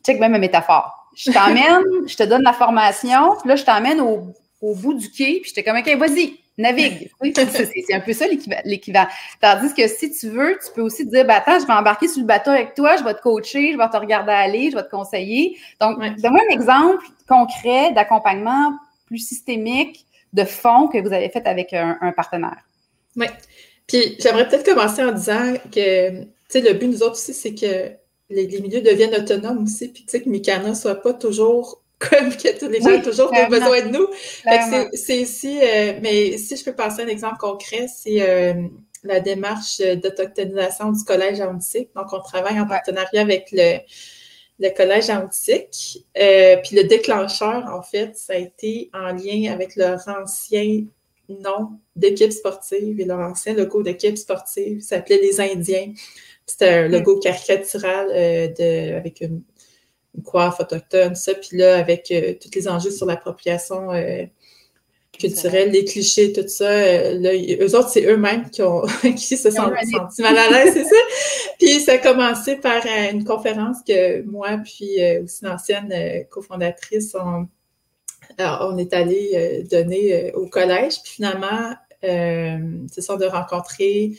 [0.05, 1.09] check même ma métaphore.
[1.15, 5.39] Je t'emmène, je te donne la formation, puis là, je t'emmène au, bout du quai,
[5.41, 7.09] puis j'étais comme, OK, vas-y, navigue.
[7.21, 8.25] c'est un peu ça
[8.63, 9.09] l'équivalent.
[9.41, 12.07] Tandis que si tu veux, tu peux aussi te dire, bah, attends, je vais embarquer
[12.07, 14.77] sur le bateau avec toi, je vais te coacher, je vais te regarder aller, je
[14.77, 15.57] vais te conseiller.
[15.81, 18.73] Donc, donne-moi un exemple concret d'accompagnement
[19.07, 22.67] plus systémique de fond que vous avez fait avec un, partenaire.
[23.15, 23.27] Oui.
[23.87, 27.53] Puis j'aimerais peut-être commencer en disant que, tu sais, le but, nous autres aussi, c'est
[27.53, 27.91] que
[28.29, 32.35] les, milieux deviennent autonomes aussi, puis tu sais, que Mikana ne soit pas toujours comme
[32.35, 34.07] que tous les gens ont toujours besoin de nous.
[34.93, 38.67] C'est ici, euh, mais si je peux passer un exemple concret, c'est euh,
[39.03, 41.89] la démarche d'autochtonisation du collège antique.
[41.95, 43.77] Donc, on travaille en partenariat avec le,
[44.59, 46.05] le collège antique.
[46.17, 50.85] Euh, puis le déclencheur, en fait, ça a été en lien avec leur ancien
[51.29, 54.81] nom d'équipe sportive et leur ancien logo d'équipe sportive.
[54.81, 55.93] Ça s'appelait les Indiens.
[56.45, 59.41] C'était un logo caricatural euh, de, avec une,
[60.23, 61.33] coiffe autochtone, ça.
[61.33, 63.89] Puis là, avec euh, tous les enjeux sur l'appropriation
[65.17, 67.13] culturelle, les clichés, tout ça.
[67.13, 70.83] là, eux autres, c'est eux-mêmes qui, ont, qui se sont sentis mal à l'aise, c'est
[70.85, 70.95] ça?
[71.59, 76.23] Puis ça a commencé par euh, une conférence que moi, puis euh, aussi l'ancienne euh,
[76.29, 77.47] cofondatrice, on,
[78.39, 81.01] on est allé donner au collège.
[81.03, 84.13] Puis finalement, c'est ça de rencontrer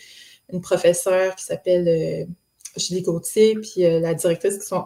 [0.53, 2.29] une professeure qui s'appelle
[2.77, 4.85] Julie Gauthier, puis la directrice qui sont,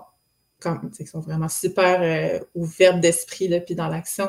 [0.96, 4.28] qui sont vraiment super ouvertes d'esprit, puis dans l'action.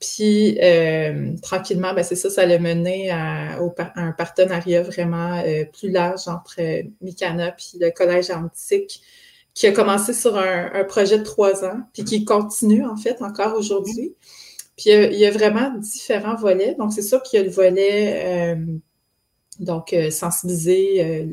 [0.00, 3.58] Puis, euh, tranquillement, ben, c'est ça, ça l'a mené à,
[3.96, 9.00] un partenariat vraiment euh, plus large entre euh, Mikana puis le Collège antique,
[9.54, 13.56] qui a commencé sur un, projet de trois ans, puis qui continue, en fait, encore
[13.56, 14.14] aujourd'hui.
[14.76, 16.74] Puis, il y a vraiment différents volets.
[16.74, 18.56] Donc, c'est sûr qu'il y a le volet,
[19.60, 21.24] donc, sensibiliser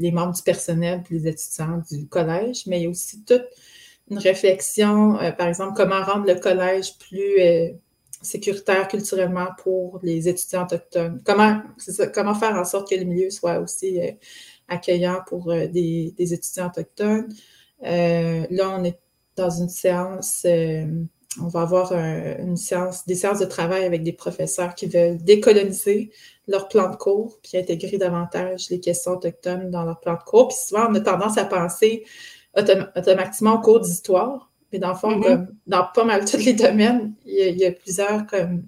[0.00, 3.44] les membres du personnel puis les étudiants du collège, mais il y a aussi toute
[4.10, 7.78] une réflexion, par exemple, comment rendre le collège plus
[8.22, 11.22] sécuritaire culturellement pour les étudiants autochtones.
[11.24, 11.62] Comment,
[12.14, 14.12] comment faire en sorte que le milieu soit aussi euh,
[14.68, 17.28] accueillant pour euh, des, étudiants autochtones?
[17.84, 18.98] Euh, là, on est
[19.36, 20.44] dans une séance,
[21.40, 26.10] on va avoir une séance, des séances de travail avec des professeurs qui veulent décoloniser
[26.48, 30.48] leur plan de cours, puis intégrer davantage les questions autochtones dans leur plan de cours.
[30.48, 32.04] Puis souvent, on a tendance à penser
[32.96, 35.46] automatiquement au cours d'histoire, mais dans le fond, mm-hmm.
[35.66, 38.64] dans pas mal tous les domaines, il y a, plusieurs comme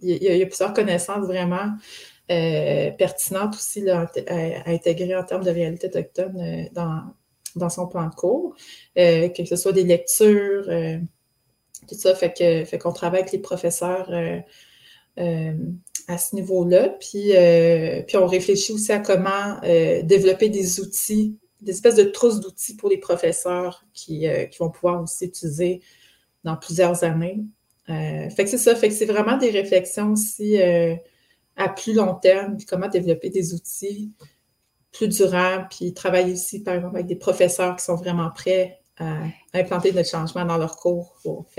[0.00, 1.70] il y, a, plusieurs connaissances vraiment
[2.30, 4.10] euh, pertinentes aussi à,
[4.66, 7.02] intégrer en termes de réalité autochtone euh, dans,
[7.56, 8.54] dans son plan de cours,
[8.96, 10.68] euh, que ce soit des lectures,
[11.88, 14.08] tout ça, fait que fait qu'on travaille avec les professeurs
[15.16, 16.90] à ce niveau-là.
[17.00, 17.32] Puis,
[18.06, 19.58] puis on réfléchit aussi à comment
[20.04, 25.02] développer des outils des espèces de trousses d'outils pour les professeurs qui, qui, vont pouvoir
[25.02, 25.80] aussi utiliser
[26.44, 27.44] dans plusieurs années.
[27.86, 30.58] fait que c'est ça, fait que c'est vraiment des réflexions aussi
[31.56, 34.12] à plus long terme, puis comment développer des outils
[34.92, 39.58] plus durables, puis travailler aussi, par exemple, avec des professeurs qui sont vraiment prêts à
[39.58, 41.14] implanter des changements dans leur cours.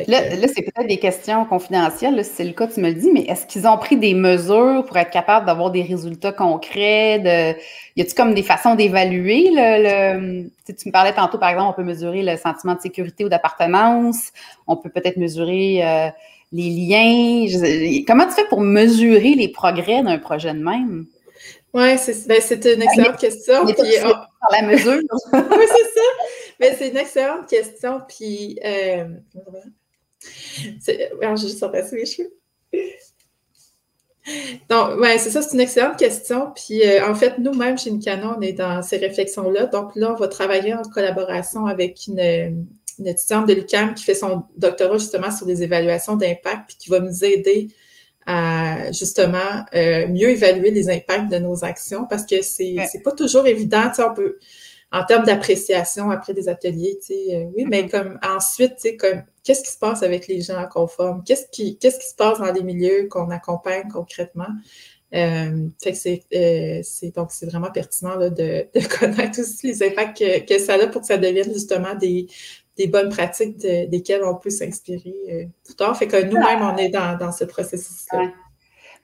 [0.08, 3.22] là, c'est peut-être des questions confidentielles, si c'est le cas, tu me le dis, mais
[3.22, 7.19] est-ce qu'ils ont pris des mesures pour être capables d'avoir des résultats concrets?
[7.19, 7.60] De...
[7.96, 11.88] Y a-t-il comme des façons d'évaluer le, Tu me parlais tantôt, par exemple, on peut
[11.88, 14.32] mesurer le sentiment de sécurité ou d'appartenance,
[14.67, 16.10] on peut peut-être mesurer euh,
[16.52, 17.48] les liens.
[18.06, 21.08] comment tu fais pour mesurer les progrès d'un projet de même?
[21.73, 22.39] Oui, c'est ben,
[22.75, 23.65] une excellente question.
[23.65, 25.01] Puis, par la mesure.
[25.33, 26.01] oui, c'est ça.
[26.59, 28.01] Mais c'est une excellente question.
[28.07, 29.07] Puis, euh,
[31.21, 32.33] alors, j'ai juste sorti les cheveux.
[34.69, 36.51] Donc, ouais, c'est ça, c'est une excellente question.
[36.55, 39.65] Puis, euh, en fait, nous-mêmes, chez Nicano, on est dans ces réflexions-là.
[39.65, 42.65] Donc, là, on va travailler en collaboration avec une,
[42.99, 46.89] une étudiante de l'UQAM qui fait son doctorat justement sur des évaluations d'impact, puis qui
[46.89, 47.69] va nous aider
[48.25, 53.12] à justement euh, mieux évaluer les impacts de nos actions parce que c'est c'est pas
[53.12, 54.38] toujours évident, tu sais, on peut
[54.91, 57.89] en termes d'appréciation après des ateliers, tu sais, euh, oui, mais mm-hmm.
[57.89, 61.77] comme ensuite, tu sais, comme qu'est-ce qui se passe avec les gens conformes, qu'est-ce qui
[61.77, 64.49] qu'est-ce qui se passe dans les milieux qu'on accompagne concrètement?
[65.13, 69.67] Euh, fait que c'est, euh, c'est donc c'est vraiment pertinent là, de, de, connaître aussi
[69.67, 72.25] les impacts que, que, ça a pour que ça devienne justement des,
[72.77, 75.95] des bonnes pratiques desquelles on peut s'inspirer euh, tout tard.
[75.95, 78.31] Fait que nous-mêmes, on est dans, dans ce processus-là.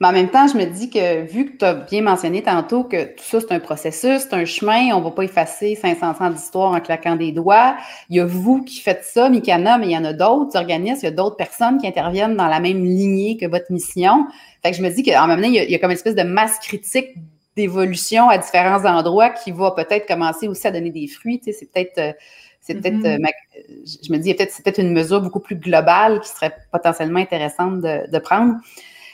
[0.02, 2.86] Mais en même temps, je me dis que vu que tu as bien mentionné tantôt
[2.86, 6.14] que tout ça, c'est un processus, c'est un chemin, on ne va pas effacer 500
[6.22, 7.76] ans d'histoire en claquant des doigts.
[8.10, 11.00] Il y a vous qui faites ça, Mikana, mais il y en a d'autres organismes,
[11.02, 14.26] il y a d'autres personnes qui interviennent dans la même lignée que votre mission.
[14.64, 15.92] Fait que je me dis qu'en même temps, il y, a, il y a comme
[15.92, 17.10] une espèce de masse critique
[17.58, 21.40] d'évolution à différents endroits qui va peut-être commencer aussi à donner des fruits.
[21.40, 22.16] Tu sais, c'est peut-être...
[22.62, 23.26] C'est peut-être, mm-hmm.
[23.26, 27.20] euh, je me dis, peut-être, c'est peut-être une mesure beaucoup plus globale qui serait potentiellement
[27.20, 28.56] intéressante de, prendre.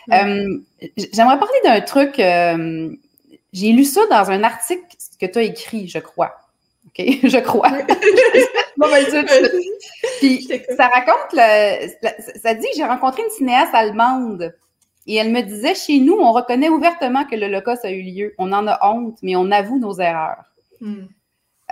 [0.08, 0.14] Mm.
[0.14, 0.60] Euh,
[1.14, 2.20] j'aimerais parler d'un truc.
[2.20, 2.90] Euh,
[3.54, 4.84] j'ai lu ça dans un article
[5.20, 6.36] que tu as écrit, je crois.
[6.88, 7.00] OK?
[7.24, 7.72] Je crois.
[10.20, 14.54] Puis, ça raconte, ça dit que j'ai rencontré une cinéaste allemande
[15.08, 18.34] et elle me disait, chez nous, on reconnaît ouvertement que l'Holocauste a eu lieu.
[18.38, 20.44] On en a honte, mais on avoue nos erreurs.
[20.82, 21.06] Mm.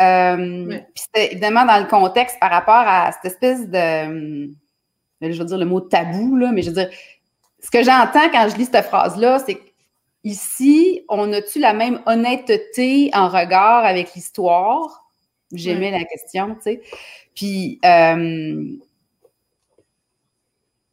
[0.02, 4.48] Euh, c'était évidemment dans le contexte par rapport à cette espèce de, euh,
[5.22, 6.90] je veux dire le mot tabou, là, mais je veux dire,
[7.60, 9.60] ce que j'entends quand je lis cette phrase-là, c'est
[10.24, 15.06] qu'ici, on a-tu la même honnêteté en regard avec l'histoire?
[15.52, 16.82] J'aimais la question, tu sais.
[17.36, 18.76] Puis, euh,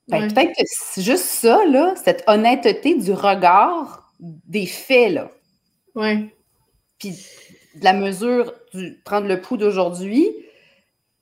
[0.09, 5.31] ben, peut-être que c'est juste ça, là, cette honnêteté du regard des faits, là.
[5.95, 6.29] Oui.
[6.99, 7.17] Puis,
[7.75, 10.29] de la mesure du prendre le pouls d'aujourd'hui,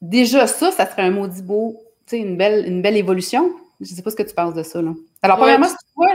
[0.00, 3.52] déjà ça, ça serait un maudit beau, tu sais, une belle, une belle évolution.
[3.80, 4.82] Je ne sais pas ce que tu penses de ça.
[4.82, 4.92] Là.
[5.22, 5.68] Alors, premièrement,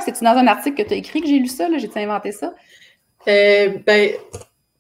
[0.03, 2.53] c'est dans un article que tu as écrit que j'ai lu ça, j'ai inventé ça?
[3.27, 4.11] Euh, ben,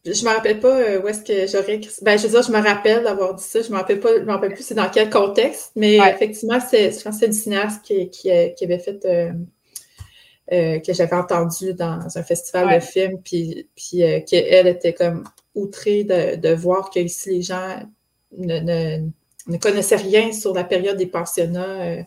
[0.05, 2.41] je ne me rappelle pas euh, où est-ce que j'aurais écrit Ben, je veux dire,
[2.41, 3.61] je me rappelle d'avoir dit ça.
[3.61, 6.59] Je ne me rappelle pas, je me rappelle plus c'est dans quel contexte, mais effectivement,
[6.59, 9.05] c'est, je pense que c'est une cinéaste qui, qui, qui avait fait
[10.51, 15.23] euh, que j'avais entendu dans un festival de films, puis, puis qu'elle était comme
[15.55, 17.79] outré de, de, voir que ici les gens
[18.37, 19.07] ne, ne,
[19.47, 22.03] ne, connaissaient rien sur la période des pensionnats euh,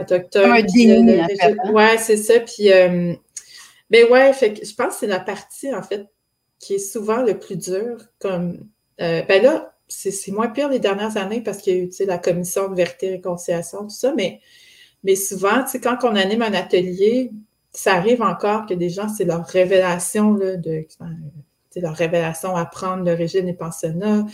[0.00, 0.50] autochtones.
[0.50, 1.26] Un déni, hein.
[1.72, 2.40] Ouais, c'est ça.
[2.40, 3.14] Puis, euh,
[3.90, 6.06] ben ouais, fait que je pense que c'est la partie, en fait,
[6.58, 7.98] qui est souvent le plus dur.
[8.18, 8.68] Comme,
[9.00, 12.18] euh, ben là, c'est moins pire les dernières années parce qu'il y a eu, la
[12.18, 14.40] commission de vérité et réconciliation, tout ça, mais,
[15.04, 17.30] mais souvent, tu sais, quand on anime un atelier,
[17.70, 20.86] ça arrive encore que des gens, c'est leur révélation là, de
[21.80, 24.26] leur révélation à prendre le régime des pensionnats,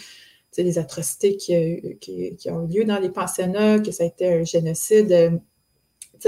[0.57, 4.45] les atrocités qui, qui, ont eu lieu dans les pensionnats, que ça a été un
[4.45, 5.31] génocide euh,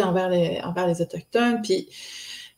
[0.02, 1.88] envers les, envers les Autochtones, puis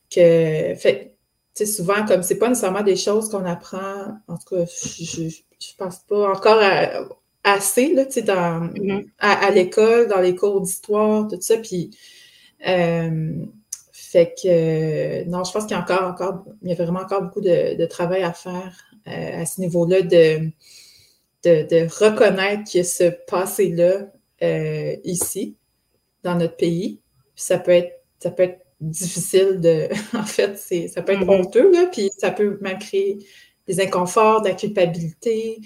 [0.08, 1.16] que, fait,
[1.54, 5.98] souvent, comme c'est pas nécessairement des choses qu'on apprend, en tout cas, je, je, pense
[6.00, 6.62] pas encore
[7.42, 9.08] assez, là, dans, mm-hmm.
[9.18, 11.90] à, l'école, dans les cours d'histoire, tout ça, puis
[12.66, 13.44] euh,
[14.16, 17.00] fait que, euh, non, je pense qu'il y a encore, encore, il y a vraiment
[17.00, 18.72] encore beaucoup de, travail à faire
[19.06, 20.50] euh, à ce niveau-là de,
[21.44, 24.10] de, reconnaître ce passé-là
[24.42, 25.54] euh, ici,
[26.22, 27.02] dans notre pays.
[27.34, 31.20] Puis ça peut être, ça peut être difficile de, en fait, c'est, ça peut être
[31.20, 31.40] mm-hmm.
[31.44, 33.18] honteux, là, puis ça peut même créer
[33.68, 35.58] des inconforts, de la culpabilité,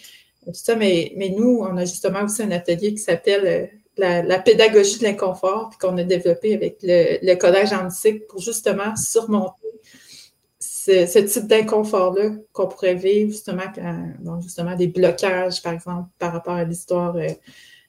[0.44, 0.74] tout ça.
[0.74, 5.70] Mais, mais nous, on a justement aussi un atelier qui s'appelle la, pédagogie de l'inconfort
[5.80, 9.68] qu'on a développé avec le, collège antique pour justement surmonter
[10.58, 13.62] ce, type d'inconfort-là qu'on pourrait vivre, justement,
[14.40, 17.28] justement, des blocages, par exemple, par rapport à l'histoire euh,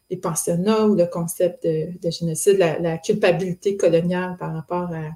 [0.10, 5.10] des pensionnats ou le concept de, génocide, la, culpabilité coloniale par rapport à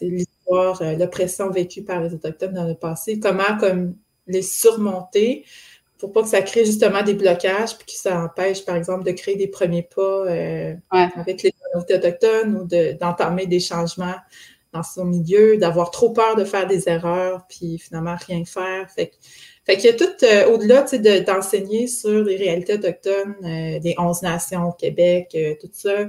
[0.00, 3.96] l'histoire, euh, l'oppression vécue par les Autochtones dans le passé, comment comme
[4.26, 5.44] les surmonter
[5.98, 9.12] pour pas que ça crée justement des blocages puis que ça empêche, par exemple, de
[9.12, 12.64] créer des premiers pas euh, avec les communautés autochtones ou
[12.98, 14.16] d'entamer des changements
[14.72, 18.90] dans son milieu, d'avoir trop peur de faire des erreurs puis finalement rien faire.
[18.90, 19.12] Fait,
[19.64, 20.84] fait qu'il y a tout, euh, au-delà
[21.20, 26.08] d'enseigner sur les réalités autochtones euh, des 11 nations au Québec, tout ça,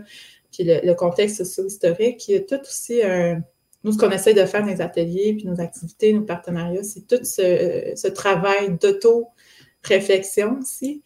[0.51, 3.41] puis le, contexte socio-historique, il y a tout aussi un
[3.83, 7.07] nous, ce qu'on essaie de faire dans les ateliers, puis nos activités, nos partenariats, c'est
[7.07, 9.27] tout ce, ce travail d'auto-
[9.87, 11.01] réflexion aussi,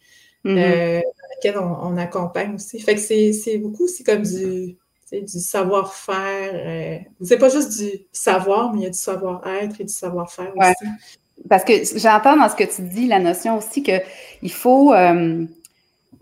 [0.46, 2.80] euh, dans laquelle on, accompagne aussi.
[2.80, 4.76] Fait que c'est beaucoup aussi comme du,
[5.12, 6.52] du savoir-faire.
[6.54, 10.52] Euh, c'est pas juste du savoir, mais il y a du savoir-être et du savoir-faire
[10.56, 10.90] aussi.
[11.48, 14.92] Parce que j'entends dans ce que tu dis la notion aussi qu'il faut.
[14.92, 15.44] Euh,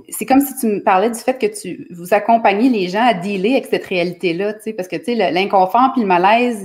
[0.08, 3.14] c'est comme si tu me parlais du fait que tu vous accompagnez les gens à
[3.14, 6.64] dealer avec cette réalité-là, tu sais, parce que tu sais, l'inconfort puis le malaise,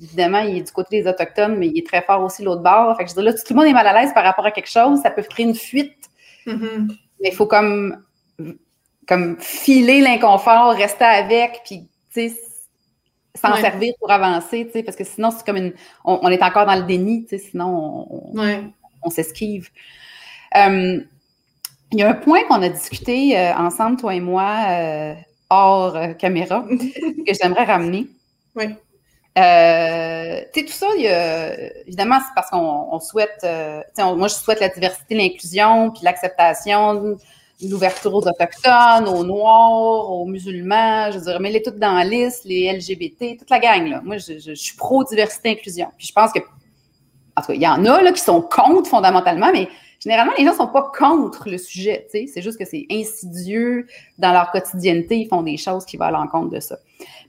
[0.00, 2.96] évidemment, il est du côté des Autochtones, mais il est très fort aussi l'autre bord.
[2.96, 4.50] Fait que je dis là, tout le monde est mal à l'aise par rapport à
[4.50, 6.08] quelque chose, ça peut créer une fuite.
[6.46, 6.88] Mm-hmm.
[7.20, 8.04] Mais il faut comme,
[9.06, 12.36] comme filer l'inconfort, rester avec, puis tu sais,
[13.34, 15.72] s'en servir pour avancer, tu sais, parce que sinon, c'est comme une.
[16.04, 18.62] On, est encore dans le déni, tu sais, sinon on,
[19.02, 19.70] on s'esquive.
[20.56, 21.00] Euh,
[21.92, 25.14] il y a un point qu'on a discuté euh, ensemble, toi et moi, euh,
[25.48, 26.64] hors euh, caméra,
[27.26, 28.06] que j'aimerais ramener.
[28.54, 28.68] Oui.
[28.68, 31.54] tu sais, tout ça, il y a,
[31.86, 33.46] évidemment, c'est parce qu'on souhaite,
[33.98, 37.16] moi, je souhaite la diversité, l'inclusion, puis l'acceptation,
[37.62, 42.44] l'ouverture aux Autochtones, aux Noirs, aux musulmans, je veux dire, les toutes dans la liste,
[42.44, 44.00] les LGBT, toute la gang, là.
[44.04, 45.88] Moi, je, je suis pro-diversité-inclusion.
[45.96, 46.40] Puis je pense que,
[47.36, 49.68] en tout cas, il y en a, là, qui sont contre fondamentalement, mais
[50.00, 52.06] généralement, les gens ne sont pas contre le sujet.
[52.10, 53.86] C'est juste que c'est insidieux
[54.18, 55.16] dans leur quotidienneté.
[55.16, 56.78] Ils font des choses qui vont à l'encontre de ça.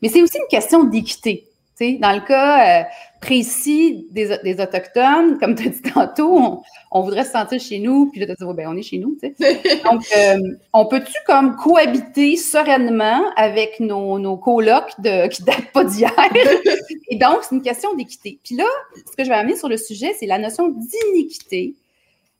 [0.01, 1.45] Mais c'est aussi une question d'équité.
[1.79, 2.83] Dans le cas euh,
[3.21, 8.19] précis des, Autochtones, comme tu as dit tantôt, on, voudrait se sentir chez nous, puis
[8.19, 9.17] là, tu as dit, ben, on est chez nous.
[9.85, 10.37] Donc, euh,
[10.73, 16.11] on peut-tu comme cohabiter sereinement avec nos, nos colocs de, qui datent pas d'hier?
[17.09, 18.39] Et donc, c'est une question d'équité.
[18.43, 18.65] Puis là,
[19.09, 21.75] ce que je vais amener sur le sujet, c'est la notion d'iniquité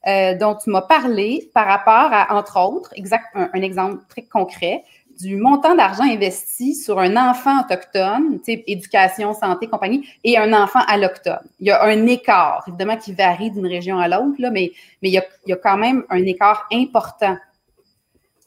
[0.07, 4.83] euh, dont tu m'as parlé par rapport à, entre autres, exact, un, exemple très concret,
[5.19, 11.41] du montant d'argent investi sur un enfant autochtone, éducation, santé, compagnie, et un enfant allochtone.
[11.59, 15.11] Il y a un écart, évidemment, qui varie d'une région à l'autre, mais, mais il,
[15.11, 17.35] y a, il y a quand même un écart important.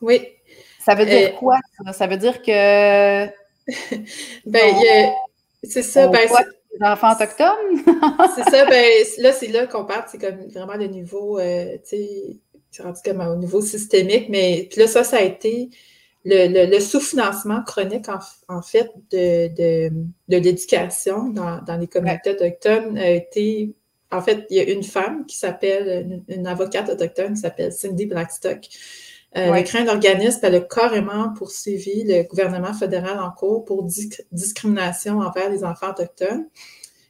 [0.00, 0.26] Oui.
[0.80, 1.92] Ça veut dire euh, quoi, ça?
[1.92, 3.26] Ça veut dire que...
[4.46, 4.74] ben,
[5.62, 6.08] c'est ça.
[6.08, 6.26] Ben,
[6.72, 7.85] les enfants autochtones?
[8.35, 11.96] c'est ça, ben là, c'est là qu'on parle, c'est comme vraiment le niveau, euh, tu
[11.96, 15.70] sais, c'est rendu comme au niveau systémique, mais puis là, ça, ça a été
[16.24, 18.06] le, sous-financement chronique,
[18.48, 19.48] en, fait, de,
[20.28, 23.74] de, l'éducation dans, les communautés autochtones a été,
[24.11, 28.06] en fait, il y a une femme qui s'appelle, une, avocate autochtone qui s'appelle Cindy
[28.06, 28.68] Blackstock,
[29.37, 29.61] euh, ouais.
[29.61, 33.87] Le craint d'organisme, elle a carrément poursuivi le gouvernement fédéral en cours pour
[34.31, 36.47] discrimination envers les enfants autochtones.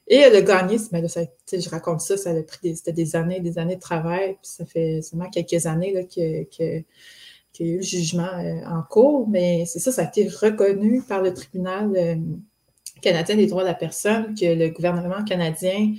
[0.09, 3.17] Et elle a gagné, mais là, ça, je raconte ça, ça a pris c'était des
[3.17, 6.85] années des années de travail, puis ça fait seulement quelques années là, que, que,
[7.53, 10.29] qu'il y a eu le jugement euh, en cours, mais c'est ça, ça a été
[10.29, 12.17] reconnu par le tribunal euh,
[13.01, 15.95] canadien des droits de la personne que le gouvernement canadien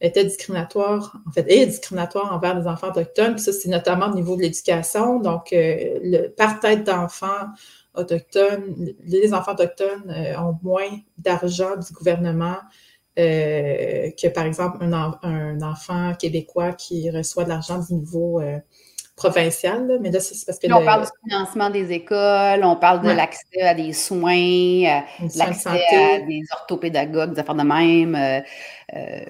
[0.00, 3.34] était discriminatoire, en fait, est discriminatoire envers les enfants autochtones.
[3.34, 5.20] Puis ça, c'est notamment au niveau de l'éducation.
[5.20, 7.46] Donc, euh, le, par tête d'enfants
[7.94, 12.56] autochtones, les enfants autochtones euh, ont moins d'argent du gouvernement
[13.18, 18.42] euh, que, par exemple, un, un, enfant québécois qui reçoit de l'argent du niveau
[19.16, 20.70] provincial, mais là, c'est parce que...
[20.70, 25.00] on parle du financement des écoles, on parle de l'accès à des soins, euh,
[25.36, 28.14] l'accès à des orthopédagogues, des affaires de même.
[28.14, 28.40] Euh,
[28.94, 29.20] euh,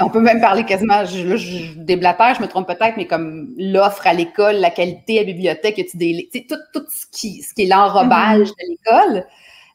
[0.00, 3.52] on peut même parler quasiment, je, là, je déblatère, je me trompe peut-être, mais comme
[3.58, 7.62] l'offre à l'école, la qualité à la bibliothèque, des, tout, tout ce, qui, ce qui
[7.62, 8.50] est l'enrobage mm-hmm.
[8.50, 9.26] de l'école.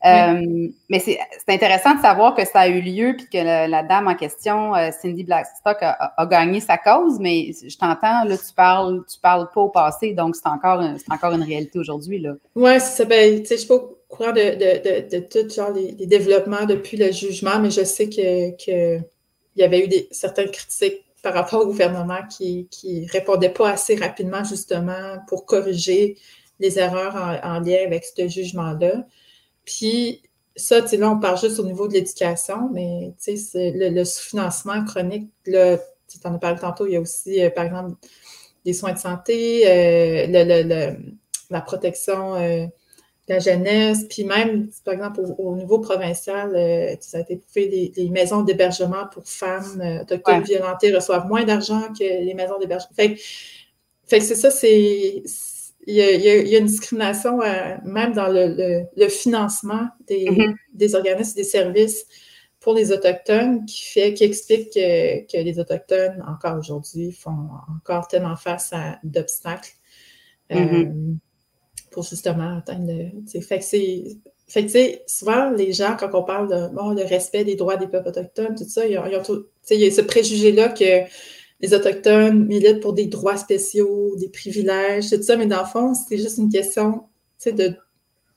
[0.08, 4.08] Euh, mais c'est intéressant de savoir que ça a eu lieu puis que la, dame
[4.08, 9.04] en question, euh, Cindy Blackstock, a, gagné sa cause, mais je t'entends, là, tu parles,
[9.12, 12.26] tu parles pas au passé, donc c'est encore, encore une réalité aujourd'hui.
[12.56, 13.06] Oui, c'est ça.
[13.06, 17.12] Ben, je suis pas au courant de, de, de, tout genre, les, développements depuis le
[17.12, 19.00] jugement, mais je sais que, que
[19.56, 23.72] il y avait eu des, certaines critiques par rapport au gouvernement qui ne répondait pas
[23.72, 26.16] assez rapidement, justement, pour corriger
[26.60, 29.04] les erreurs en lien avec ce jugement-là.
[29.68, 30.24] Puis
[30.56, 33.90] ça, tu sais, là, on parle juste au niveau de l'éducation, mais tu sais, le,
[33.90, 37.94] le sous-financement chronique, là, tu en as parlé tantôt, il y a aussi, par exemple,
[38.66, 39.64] des soins de santé,
[40.28, 40.96] le,
[41.52, 42.36] la protection
[43.28, 48.10] la jeunesse, puis même, par exemple, au, niveau provincial, euh, ça a été prouvé, les,
[48.10, 52.92] maisons d'hébergement pour femmes euh, autochtones violentées reçoivent moins d'argent que les maisons d'hébergement.
[52.96, 55.24] Fait, que c'est ça, c'est.
[55.90, 60.54] Il y, a, une discrimination euh, même dans le, financement mm-hmm.
[60.74, 62.06] des, organismes et des services
[62.60, 68.36] pour les Autochtones qui fait qui explique que, les Autochtones, encore aujourd'hui, font encore tellement
[68.36, 69.72] face à d'obstacles.
[70.52, 71.18] Mm-hmm
[71.98, 73.42] pour justement atteindre le.
[73.42, 74.04] Fait que c'est.
[74.48, 74.72] Fait que,
[75.08, 78.56] souvent, les gens, quand on parle de bon, le respect des droits des peuples autochtones,
[78.56, 79.04] tout ça, ils ont,
[79.72, 81.02] il y a ce préjugé-là que
[81.60, 85.94] les Autochtones militent pour des droits spéciaux, des privilèges, tout ça, mais dans le fond,
[85.94, 87.04] c'est juste une question
[87.46, 87.76] de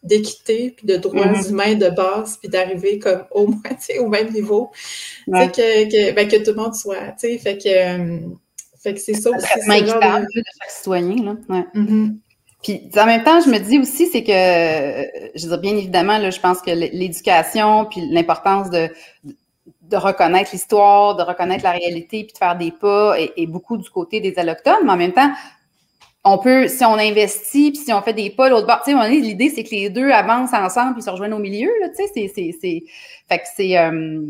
[0.02, 1.50] d'équité puis de droits mm-hmm.
[1.50, 4.70] humains de base puis d'arriver comme au moins au même niveau
[5.26, 8.18] que, que, ben, que tout le monde soit fait que euh,
[8.82, 11.64] fait que c'est ça aussi c'est équitable de chaque citoyen là ouais.
[11.74, 12.16] Mm-hmm.
[12.62, 14.32] Puis en même temps, je me dis aussi, c'est que,
[15.34, 18.90] je veux dire, bien évidemment, là, je pense que l'éducation, puis l'importance de,
[19.90, 23.90] de reconnaître l'histoire, de reconnaître la réalité, puis de faire des pas, est, beaucoup du
[23.90, 24.84] côté des allochtones.
[24.84, 25.30] Mais en même temps,
[26.24, 29.08] on peut, si on investit, puis si on fait des pas, l'autre bord, tu sais,
[29.08, 32.10] l'idée, c'est que les deux avancent ensemble, puis se rejoignent au milieu, là, tu sais,
[32.14, 32.84] c'est, c'est, c'est,
[33.28, 34.22] fait que c'est, euh,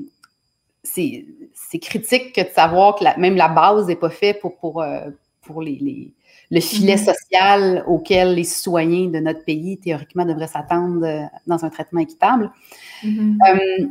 [0.83, 4.57] c'est, c'est critique que de savoir que la, même la base n'est pas faite pour,
[4.57, 5.11] pour, euh,
[5.43, 6.13] pour les, les
[6.51, 7.15] le filet mm-hmm.
[7.15, 12.51] social auquel les citoyens de notre pays, théoriquement, devraient s'attendre euh, dans un traitement équitable.
[13.05, 13.37] Mm-hmm.
[13.49, 13.87] Euh,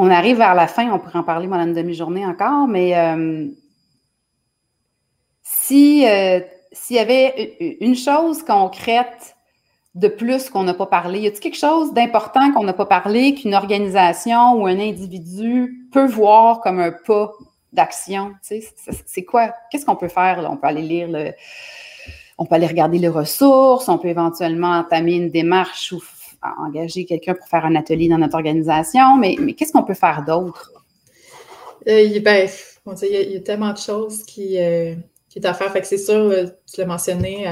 [0.00, 3.48] on arrive vers la fin, on pourrait en parler pendant une demi-journée encore, mais euh,
[5.42, 6.04] si
[6.72, 9.36] s'il y avait une chose concrète
[9.94, 13.34] de plus qu'on n'a pas parlé, y a-t-il quelque chose d'important qu'on n'a pas parlé
[13.34, 17.32] qu'une organisation ou un individu peut voir comme un pas
[17.72, 18.32] d'action.
[18.42, 19.54] c'est quoi?
[19.70, 20.46] Qu'est-ce qu'on peut faire?
[20.50, 21.32] On peut aller lire le.
[22.38, 26.00] On peut aller regarder les ressources, on peut éventuellement entamer une démarche ou
[26.42, 30.72] engager quelqu'un pour faire un atelier dans notre organisation, mais, qu'est-ce qu'on peut faire d'autre?
[31.88, 32.48] Euh, ben,
[33.02, 34.94] il, y a, tellement de choses qui, euh,
[35.28, 35.72] qui à faire.
[35.72, 37.46] Fait que c'est sûr, euh, tu l'as mentionné,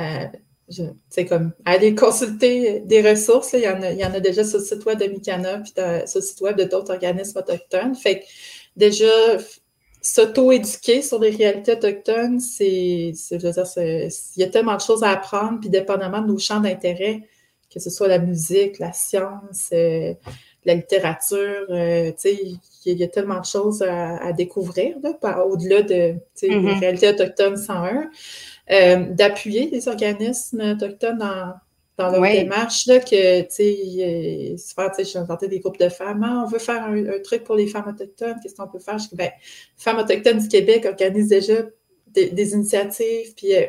[1.09, 3.53] c'est comme aller consulter des ressources.
[3.55, 5.72] il, y en a, y en a déjà sur le site web de Mikana, puis
[6.07, 7.95] sur le site web de d'autres organismes autochtones.
[7.95, 8.24] Fait que
[8.76, 9.07] déjà,
[10.01, 15.03] s'auto-éduquer sur les réalités autochtones, c'est, je veux dire, il y a tellement de choses
[15.03, 17.28] à apprendre, puis dépendamment de nos champs d'intérêt,
[17.72, 20.14] que ce soit la musique, la science, euh,
[20.64, 24.96] la littérature, euh, il y, a tellement de choses à, découvrir,
[25.46, 26.78] au-delà de mm-hmm.
[26.78, 28.10] réalités autochtones 101.
[28.70, 31.54] Euh, d'appuyer les organismes autochtones dans,
[31.96, 36.44] dans leur démarche, là, que, tu sais, souvent, tu sais, des groupes de femmes, ah,
[36.46, 38.98] on veut faire un, truc pour les femmes autochtones, qu'est-ce qu'on peut faire?
[38.98, 39.30] Je dis, ben,
[39.76, 41.62] Femmes autochtones du Québec organisent déjà
[42.08, 43.66] des, initiatives, puis, euh,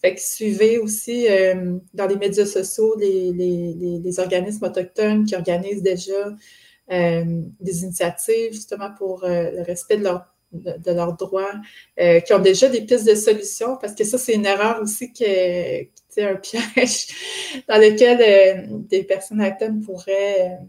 [0.00, 5.34] fait que suivez aussi euh, dans les médias sociaux les, les, les, organismes autochtones qui
[5.34, 6.36] organisent déjà
[6.92, 7.24] euh,
[7.60, 11.52] des initiatives, justement, pour le respect de leurs de, leurs droits,
[11.96, 15.84] qui ont déjà des pistes de solutions, parce que ça, c'est une erreur aussi que,
[16.22, 17.08] un piège
[17.68, 20.64] dans lequel euh, des personnes autochtones pourraient euh,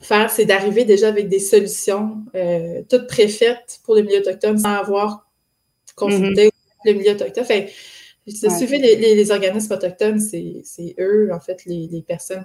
[0.00, 4.74] faire, c'est d'arriver déjà avec des solutions euh, toutes préfaites pour le milieu autochtone sans
[4.74, 5.28] avoir
[5.94, 6.50] consulté mm-hmm.
[6.86, 7.44] le milieu autochtone.
[7.44, 7.72] Fait,
[8.26, 12.44] suivez les, organismes autochtones, c'est eux, en fait, les, personnes,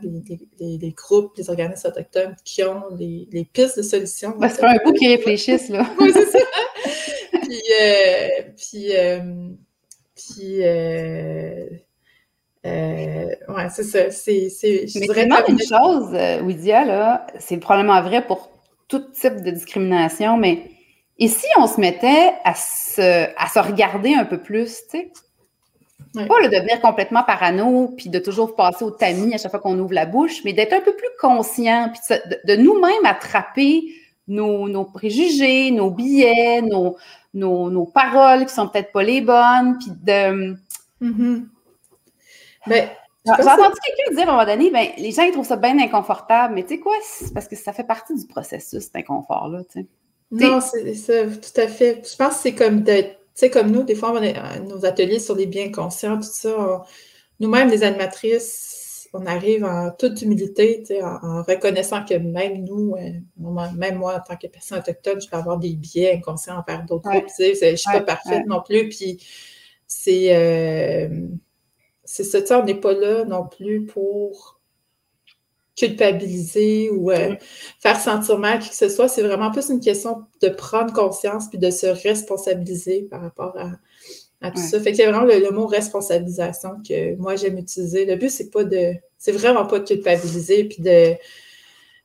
[0.60, 4.36] les, groupes, les organismes autochtones qui ont les, pistes de solutions.
[4.42, 5.90] c'est pas un bout qui réfléchissent, là.
[6.00, 6.40] oui, c'est ça.
[7.42, 7.62] puis,
[8.58, 8.92] puis,
[10.16, 10.64] puis
[12.66, 14.12] euh, ouais, c'est ça.
[14.12, 15.08] C'est, je Mais
[15.48, 18.52] une chose, euh, Widia, là, c'est probablement vrai pour
[18.88, 20.64] tout type de discrimination, mais
[21.18, 25.12] ici, on se mettait à se, à se regarder un peu plus, tu sais?
[26.14, 29.78] Pas le devenir complètement parano, puis de toujours passer au tamis à chaque fois qu'on
[29.78, 33.84] ouvre la bouche, mais d'être un peu plus conscient, puis de, nous-mêmes attraper
[34.28, 36.98] nos, nos, préjugés, nos billets, nos,
[37.34, 40.56] nos, nos, paroles qui sont peut-être pas les bonnes, puis de...
[41.02, 41.46] Mm-hmm.
[42.68, 42.90] Ben,
[43.26, 45.78] j'ai entendu quelqu'un dire à un moment donné, ben, les gens ils trouvent ça bien
[45.80, 49.62] inconfortable, mais tu sais quoi, c'est parce que ça fait partie du processus, cet inconfort-là.
[50.32, 52.02] Non, c'est ça, tout à fait.
[52.10, 54.86] Je pense que c'est comme d'être, tu sais, comme nous, des fois, on a nos
[54.86, 56.84] ateliers sur les biens conscients, tout ça.
[57.40, 63.72] Nous-mêmes, les animatrices, on arrive en toute humilité, en, en, reconnaissant que même nous, euh,
[63.76, 67.10] même moi, en tant que personne autochtone, je peux avoir des biais inconscients envers d'autres
[67.10, 67.30] groupes.
[67.40, 68.90] Je ne suis pas parfaite non plus.
[68.90, 69.24] Puis
[69.88, 70.36] c'est.
[70.36, 71.28] Euh,
[72.12, 74.59] c'est ça, on n'est pas là non plus pour
[75.80, 77.36] culpabiliser ou euh,
[77.80, 79.08] faire sentir mal qui que ce soit.
[79.08, 84.52] C'est vraiment plus une question de prendre conscience puis de se responsabiliser par rapport à,
[84.52, 84.80] tout ça.
[84.80, 88.06] Fait y a vraiment le, mot responsabilisation que moi j'aime utiliser.
[88.06, 88.94] Le but, c'est pas de.
[89.18, 91.16] C'est vraiment pas de culpabiliser puis de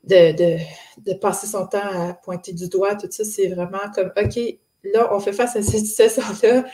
[0.04, 3.24] de, passer son temps à pointer du doigt, tout ça.
[3.24, 4.38] C'est vraiment comme OK,
[4.84, 6.64] là, on fait face à cette situation-là.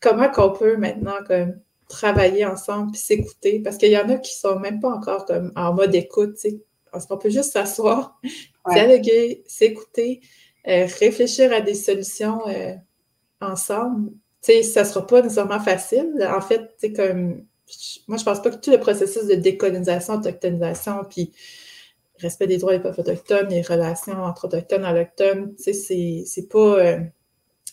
[0.00, 1.60] Comment qu'on peut maintenant comme
[1.90, 3.60] travailler ensemble puis s'écouter?
[3.60, 6.50] Parce qu'il y en a qui sont même pas encore comme en mode écoute, tu
[6.50, 6.60] sais.
[6.90, 8.18] Parce qu'on peut juste s'asseoir,
[8.72, 10.20] dialoguer, s'écouter,
[10.66, 12.74] euh, réfléchir à des solutions euh,
[13.40, 14.10] ensemble.
[14.42, 16.12] Tu sais, ça sera pas nécessairement facile.
[16.34, 17.44] En fait, tu sais, comme
[18.08, 21.32] moi, je pense pas que tout le processus de décolonisation, autochtonisation, puis
[22.18, 26.48] respect des droits des peuples autochtones, les relations entre autochtones et autochtones, tu sais, c'est
[26.48, 27.00] pas euh,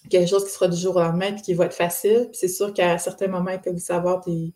[0.10, 2.30] quelque chose qui sera du jour au lendemain et qui va être facile.
[2.34, 4.54] c'est sûr qu'à certains moments, il peut y avoir des,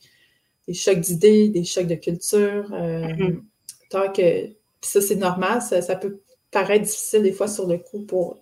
[0.74, 2.72] chocs d'idées, des chocs de culture.
[2.74, 3.42] Euh, mm-hmm.
[3.90, 4.48] Tant que.
[4.82, 6.22] ça, c'est normal, ça, peut
[6.52, 8.40] paraître difficile des fois sur le coup pour,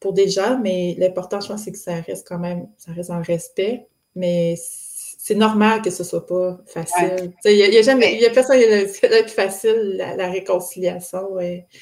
[0.00, 3.10] pour des gens, mais l'important, je pense, c'est que ça reste quand même, ça reste
[3.10, 3.86] en respect.
[4.16, 4.56] Mais
[5.26, 7.32] c'est normal que ce soit pas facile.
[7.46, 11.28] Il n'y a, jamais, y a personne qui être facile, la, réconciliation.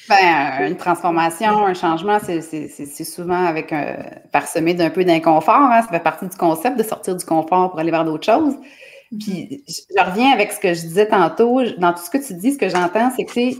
[0.07, 3.97] Ben, une transformation, un changement, c'est souvent avec un,
[4.31, 5.55] parsemé d'un peu d'inconfort.
[5.55, 5.81] Hein.
[5.81, 8.53] Ça fait partie du concept de sortir du confort pour aller vers d'autres choses.
[9.11, 9.19] Mm-hmm.
[9.19, 11.63] Puis, je reviens avec ce que je disais tantôt.
[11.79, 13.57] Dans tout ce que tu dis, ce que j'entends, c'est que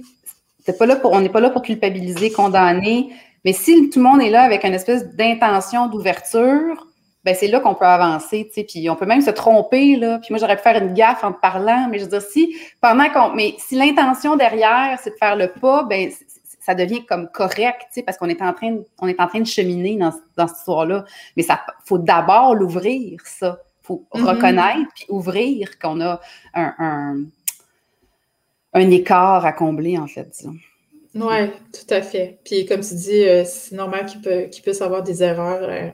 [0.65, 3.09] c'est pas là pour, on n'est pas là pour culpabiliser, condamner.
[3.43, 6.87] Mais si tout le monde est là avec une espèce d'intention d'ouverture,
[7.23, 10.19] ben c'est là qu'on peut avancer, tu sais, puis on peut même se tromper, là.
[10.19, 12.55] Puis moi, j'aurais pu faire une gaffe en te parlant, mais je veux dire, si
[12.81, 13.33] pendant qu'on.
[13.33, 16.11] Mais si l'intention derrière, c'est de faire le pas, ben
[16.59, 19.27] ça devient comme correct, tu sais, parce qu'on est en train de, on est en
[19.27, 21.05] train de cheminer dans, dans cette histoire-là.
[21.35, 23.59] Mais ça faut d'abord l'ouvrir, ça.
[23.81, 24.23] faut mm-hmm.
[24.23, 26.21] reconnaître puis ouvrir qu'on a
[26.53, 27.23] un, un,
[28.73, 30.55] un, écart à combler, en fait, disons.
[31.15, 32.39] Oui, tout à fait.
[32.43, 35.69] Puis comme tu dis, euh, c'est normal qu'il peut, qu'il puisse avoir des erreurs.
[35.69, 35.89] Euh,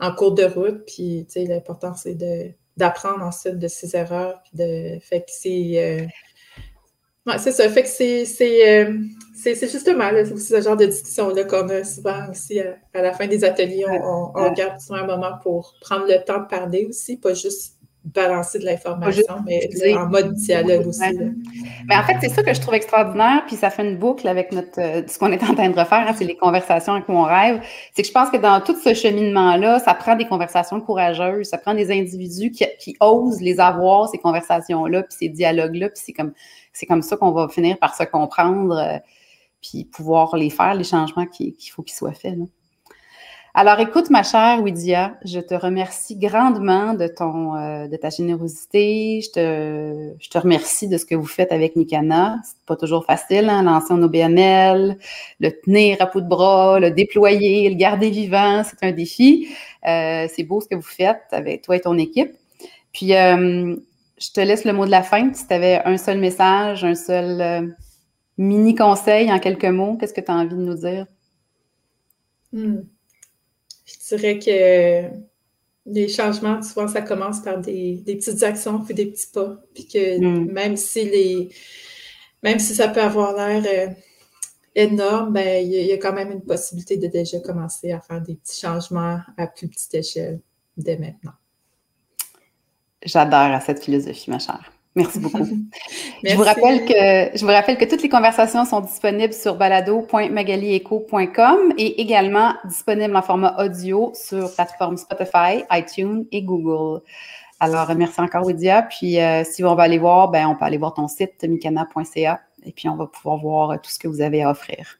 [0.00, 0.84] en cours de route.
[0.86, 4.40] Puis, tu sais, l'important, c'est de, d'apprendre ensuite de ses erreurs.
[4.44, 5.72] Puis de, fait que c'est.
[5.76, 6.06] Euh,
[7.38, 7.68] c'est ça.
[7.68, 8.24] Fait que c'est.
[8.24, 8.98] C'est, euh,
[9.34, 13.44] c'est, justement là, ce genre de discussion-là qu'on a souvent aussi à, la fin des
[13.44, 13.84] ateliers.
[14.02, 17.75] On, on, garde souvent un moment pour prendre le temps de parler aussi, pas juste
[18.14, 21.02] balancer de l'information, mais en mode dialogue aussi.
[21.88, 24.52] Mais en fait, c'est ça que je trouve extraordinaire, puis ça fait une boucle avec
[24.52, 27.24] notre euh, ce qu'on est en train de refaire, hein, c'est les conversations avec mon
[27.24, 27.60] rêve.
[27.94, 31.58] C'est que je pense que dans tout ce cheminement-là, ça prend des conversations courageuses, ça
[31.58, 36.12] prend des individus qui, qui osent les avoir, ces conversations-là, puis ces dialogues-là, puis c'est
[36.12, 36.32] comme,
[36.72, 38.98] c'est comme ça qu'on va finir par se comprendre, euh,
[39.60, 42.36] puis pouvoir les faire, les changements qu'il faut qu'ils soient faits.
[42.38, 42.44] Là.
[43.58, 49.22] Alors, écoute, ma chère Widia, je te remercie grandement de euh, ta générosité.
[49.22, 52.36] Je te, remercie de ce que vous faites avec Mikana.
[52.44, 54.98] C'est pas toujours facile, hein, lancer un OBNL,
[55.40, 59.48] le tenir à bout de bras, le déployer, le garder vivant, c'est un défi.
[59.88, 62.32] Euh, c'est beau ce que vous faites avec toi et ton équipe.
[62.92, 63.74] Puis, euh,
[64.18, 65.32] je te laisse le mot de la fin.
[65.32, 67.74] Si tu avais un seul message, un seul
[68.36, 71.06] mini conseil en quelques mots, qu'est-ce que tu as envie de nous dire?
[72.52, 72.82] Hmm.
[73.86, 75.16] Je dirais que
[75.86, 79.56] les changements, souvent, ça commence par des, petites actions puis des petits pas.
[79.74, 80.52] Puis que mm.
[80.52, 81.50] même si les
[82.42, 83.92] même si ça peut avoir l'air euh,
[84.74, 88.34] énorme, ben, il y, a quand même une possibilité de déjà commencer à faire des
[88.34, 90.40] petits changements à plus petite échelle
[90.76, 91.32] dès maintenant.
[93.02, 94.72] J'adore à cette philosophie, ma chère.
[94.96, 95.44] Merci beaucoup.
[96.24, 101.74] Je, vous rappelle que, je vous rappelle que toutes les conversations sont disponibles sur balado.magalieco.com
[101.76, 107.02] et également disponibles en format audio sur plateforme Spotify, iTunes et Google.
[107.60, 108.82] Alors, merci encore, Widia.
[108.82, 112.40] Puis, euh, si on va aller voir, ben, on peut aller voir ton site, mikana.ca,
[112.64, 114.98] et puis on va pouvoir voir tout ce que vous avez à offrir.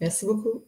[0.00, 0.62] Merci beaucoup.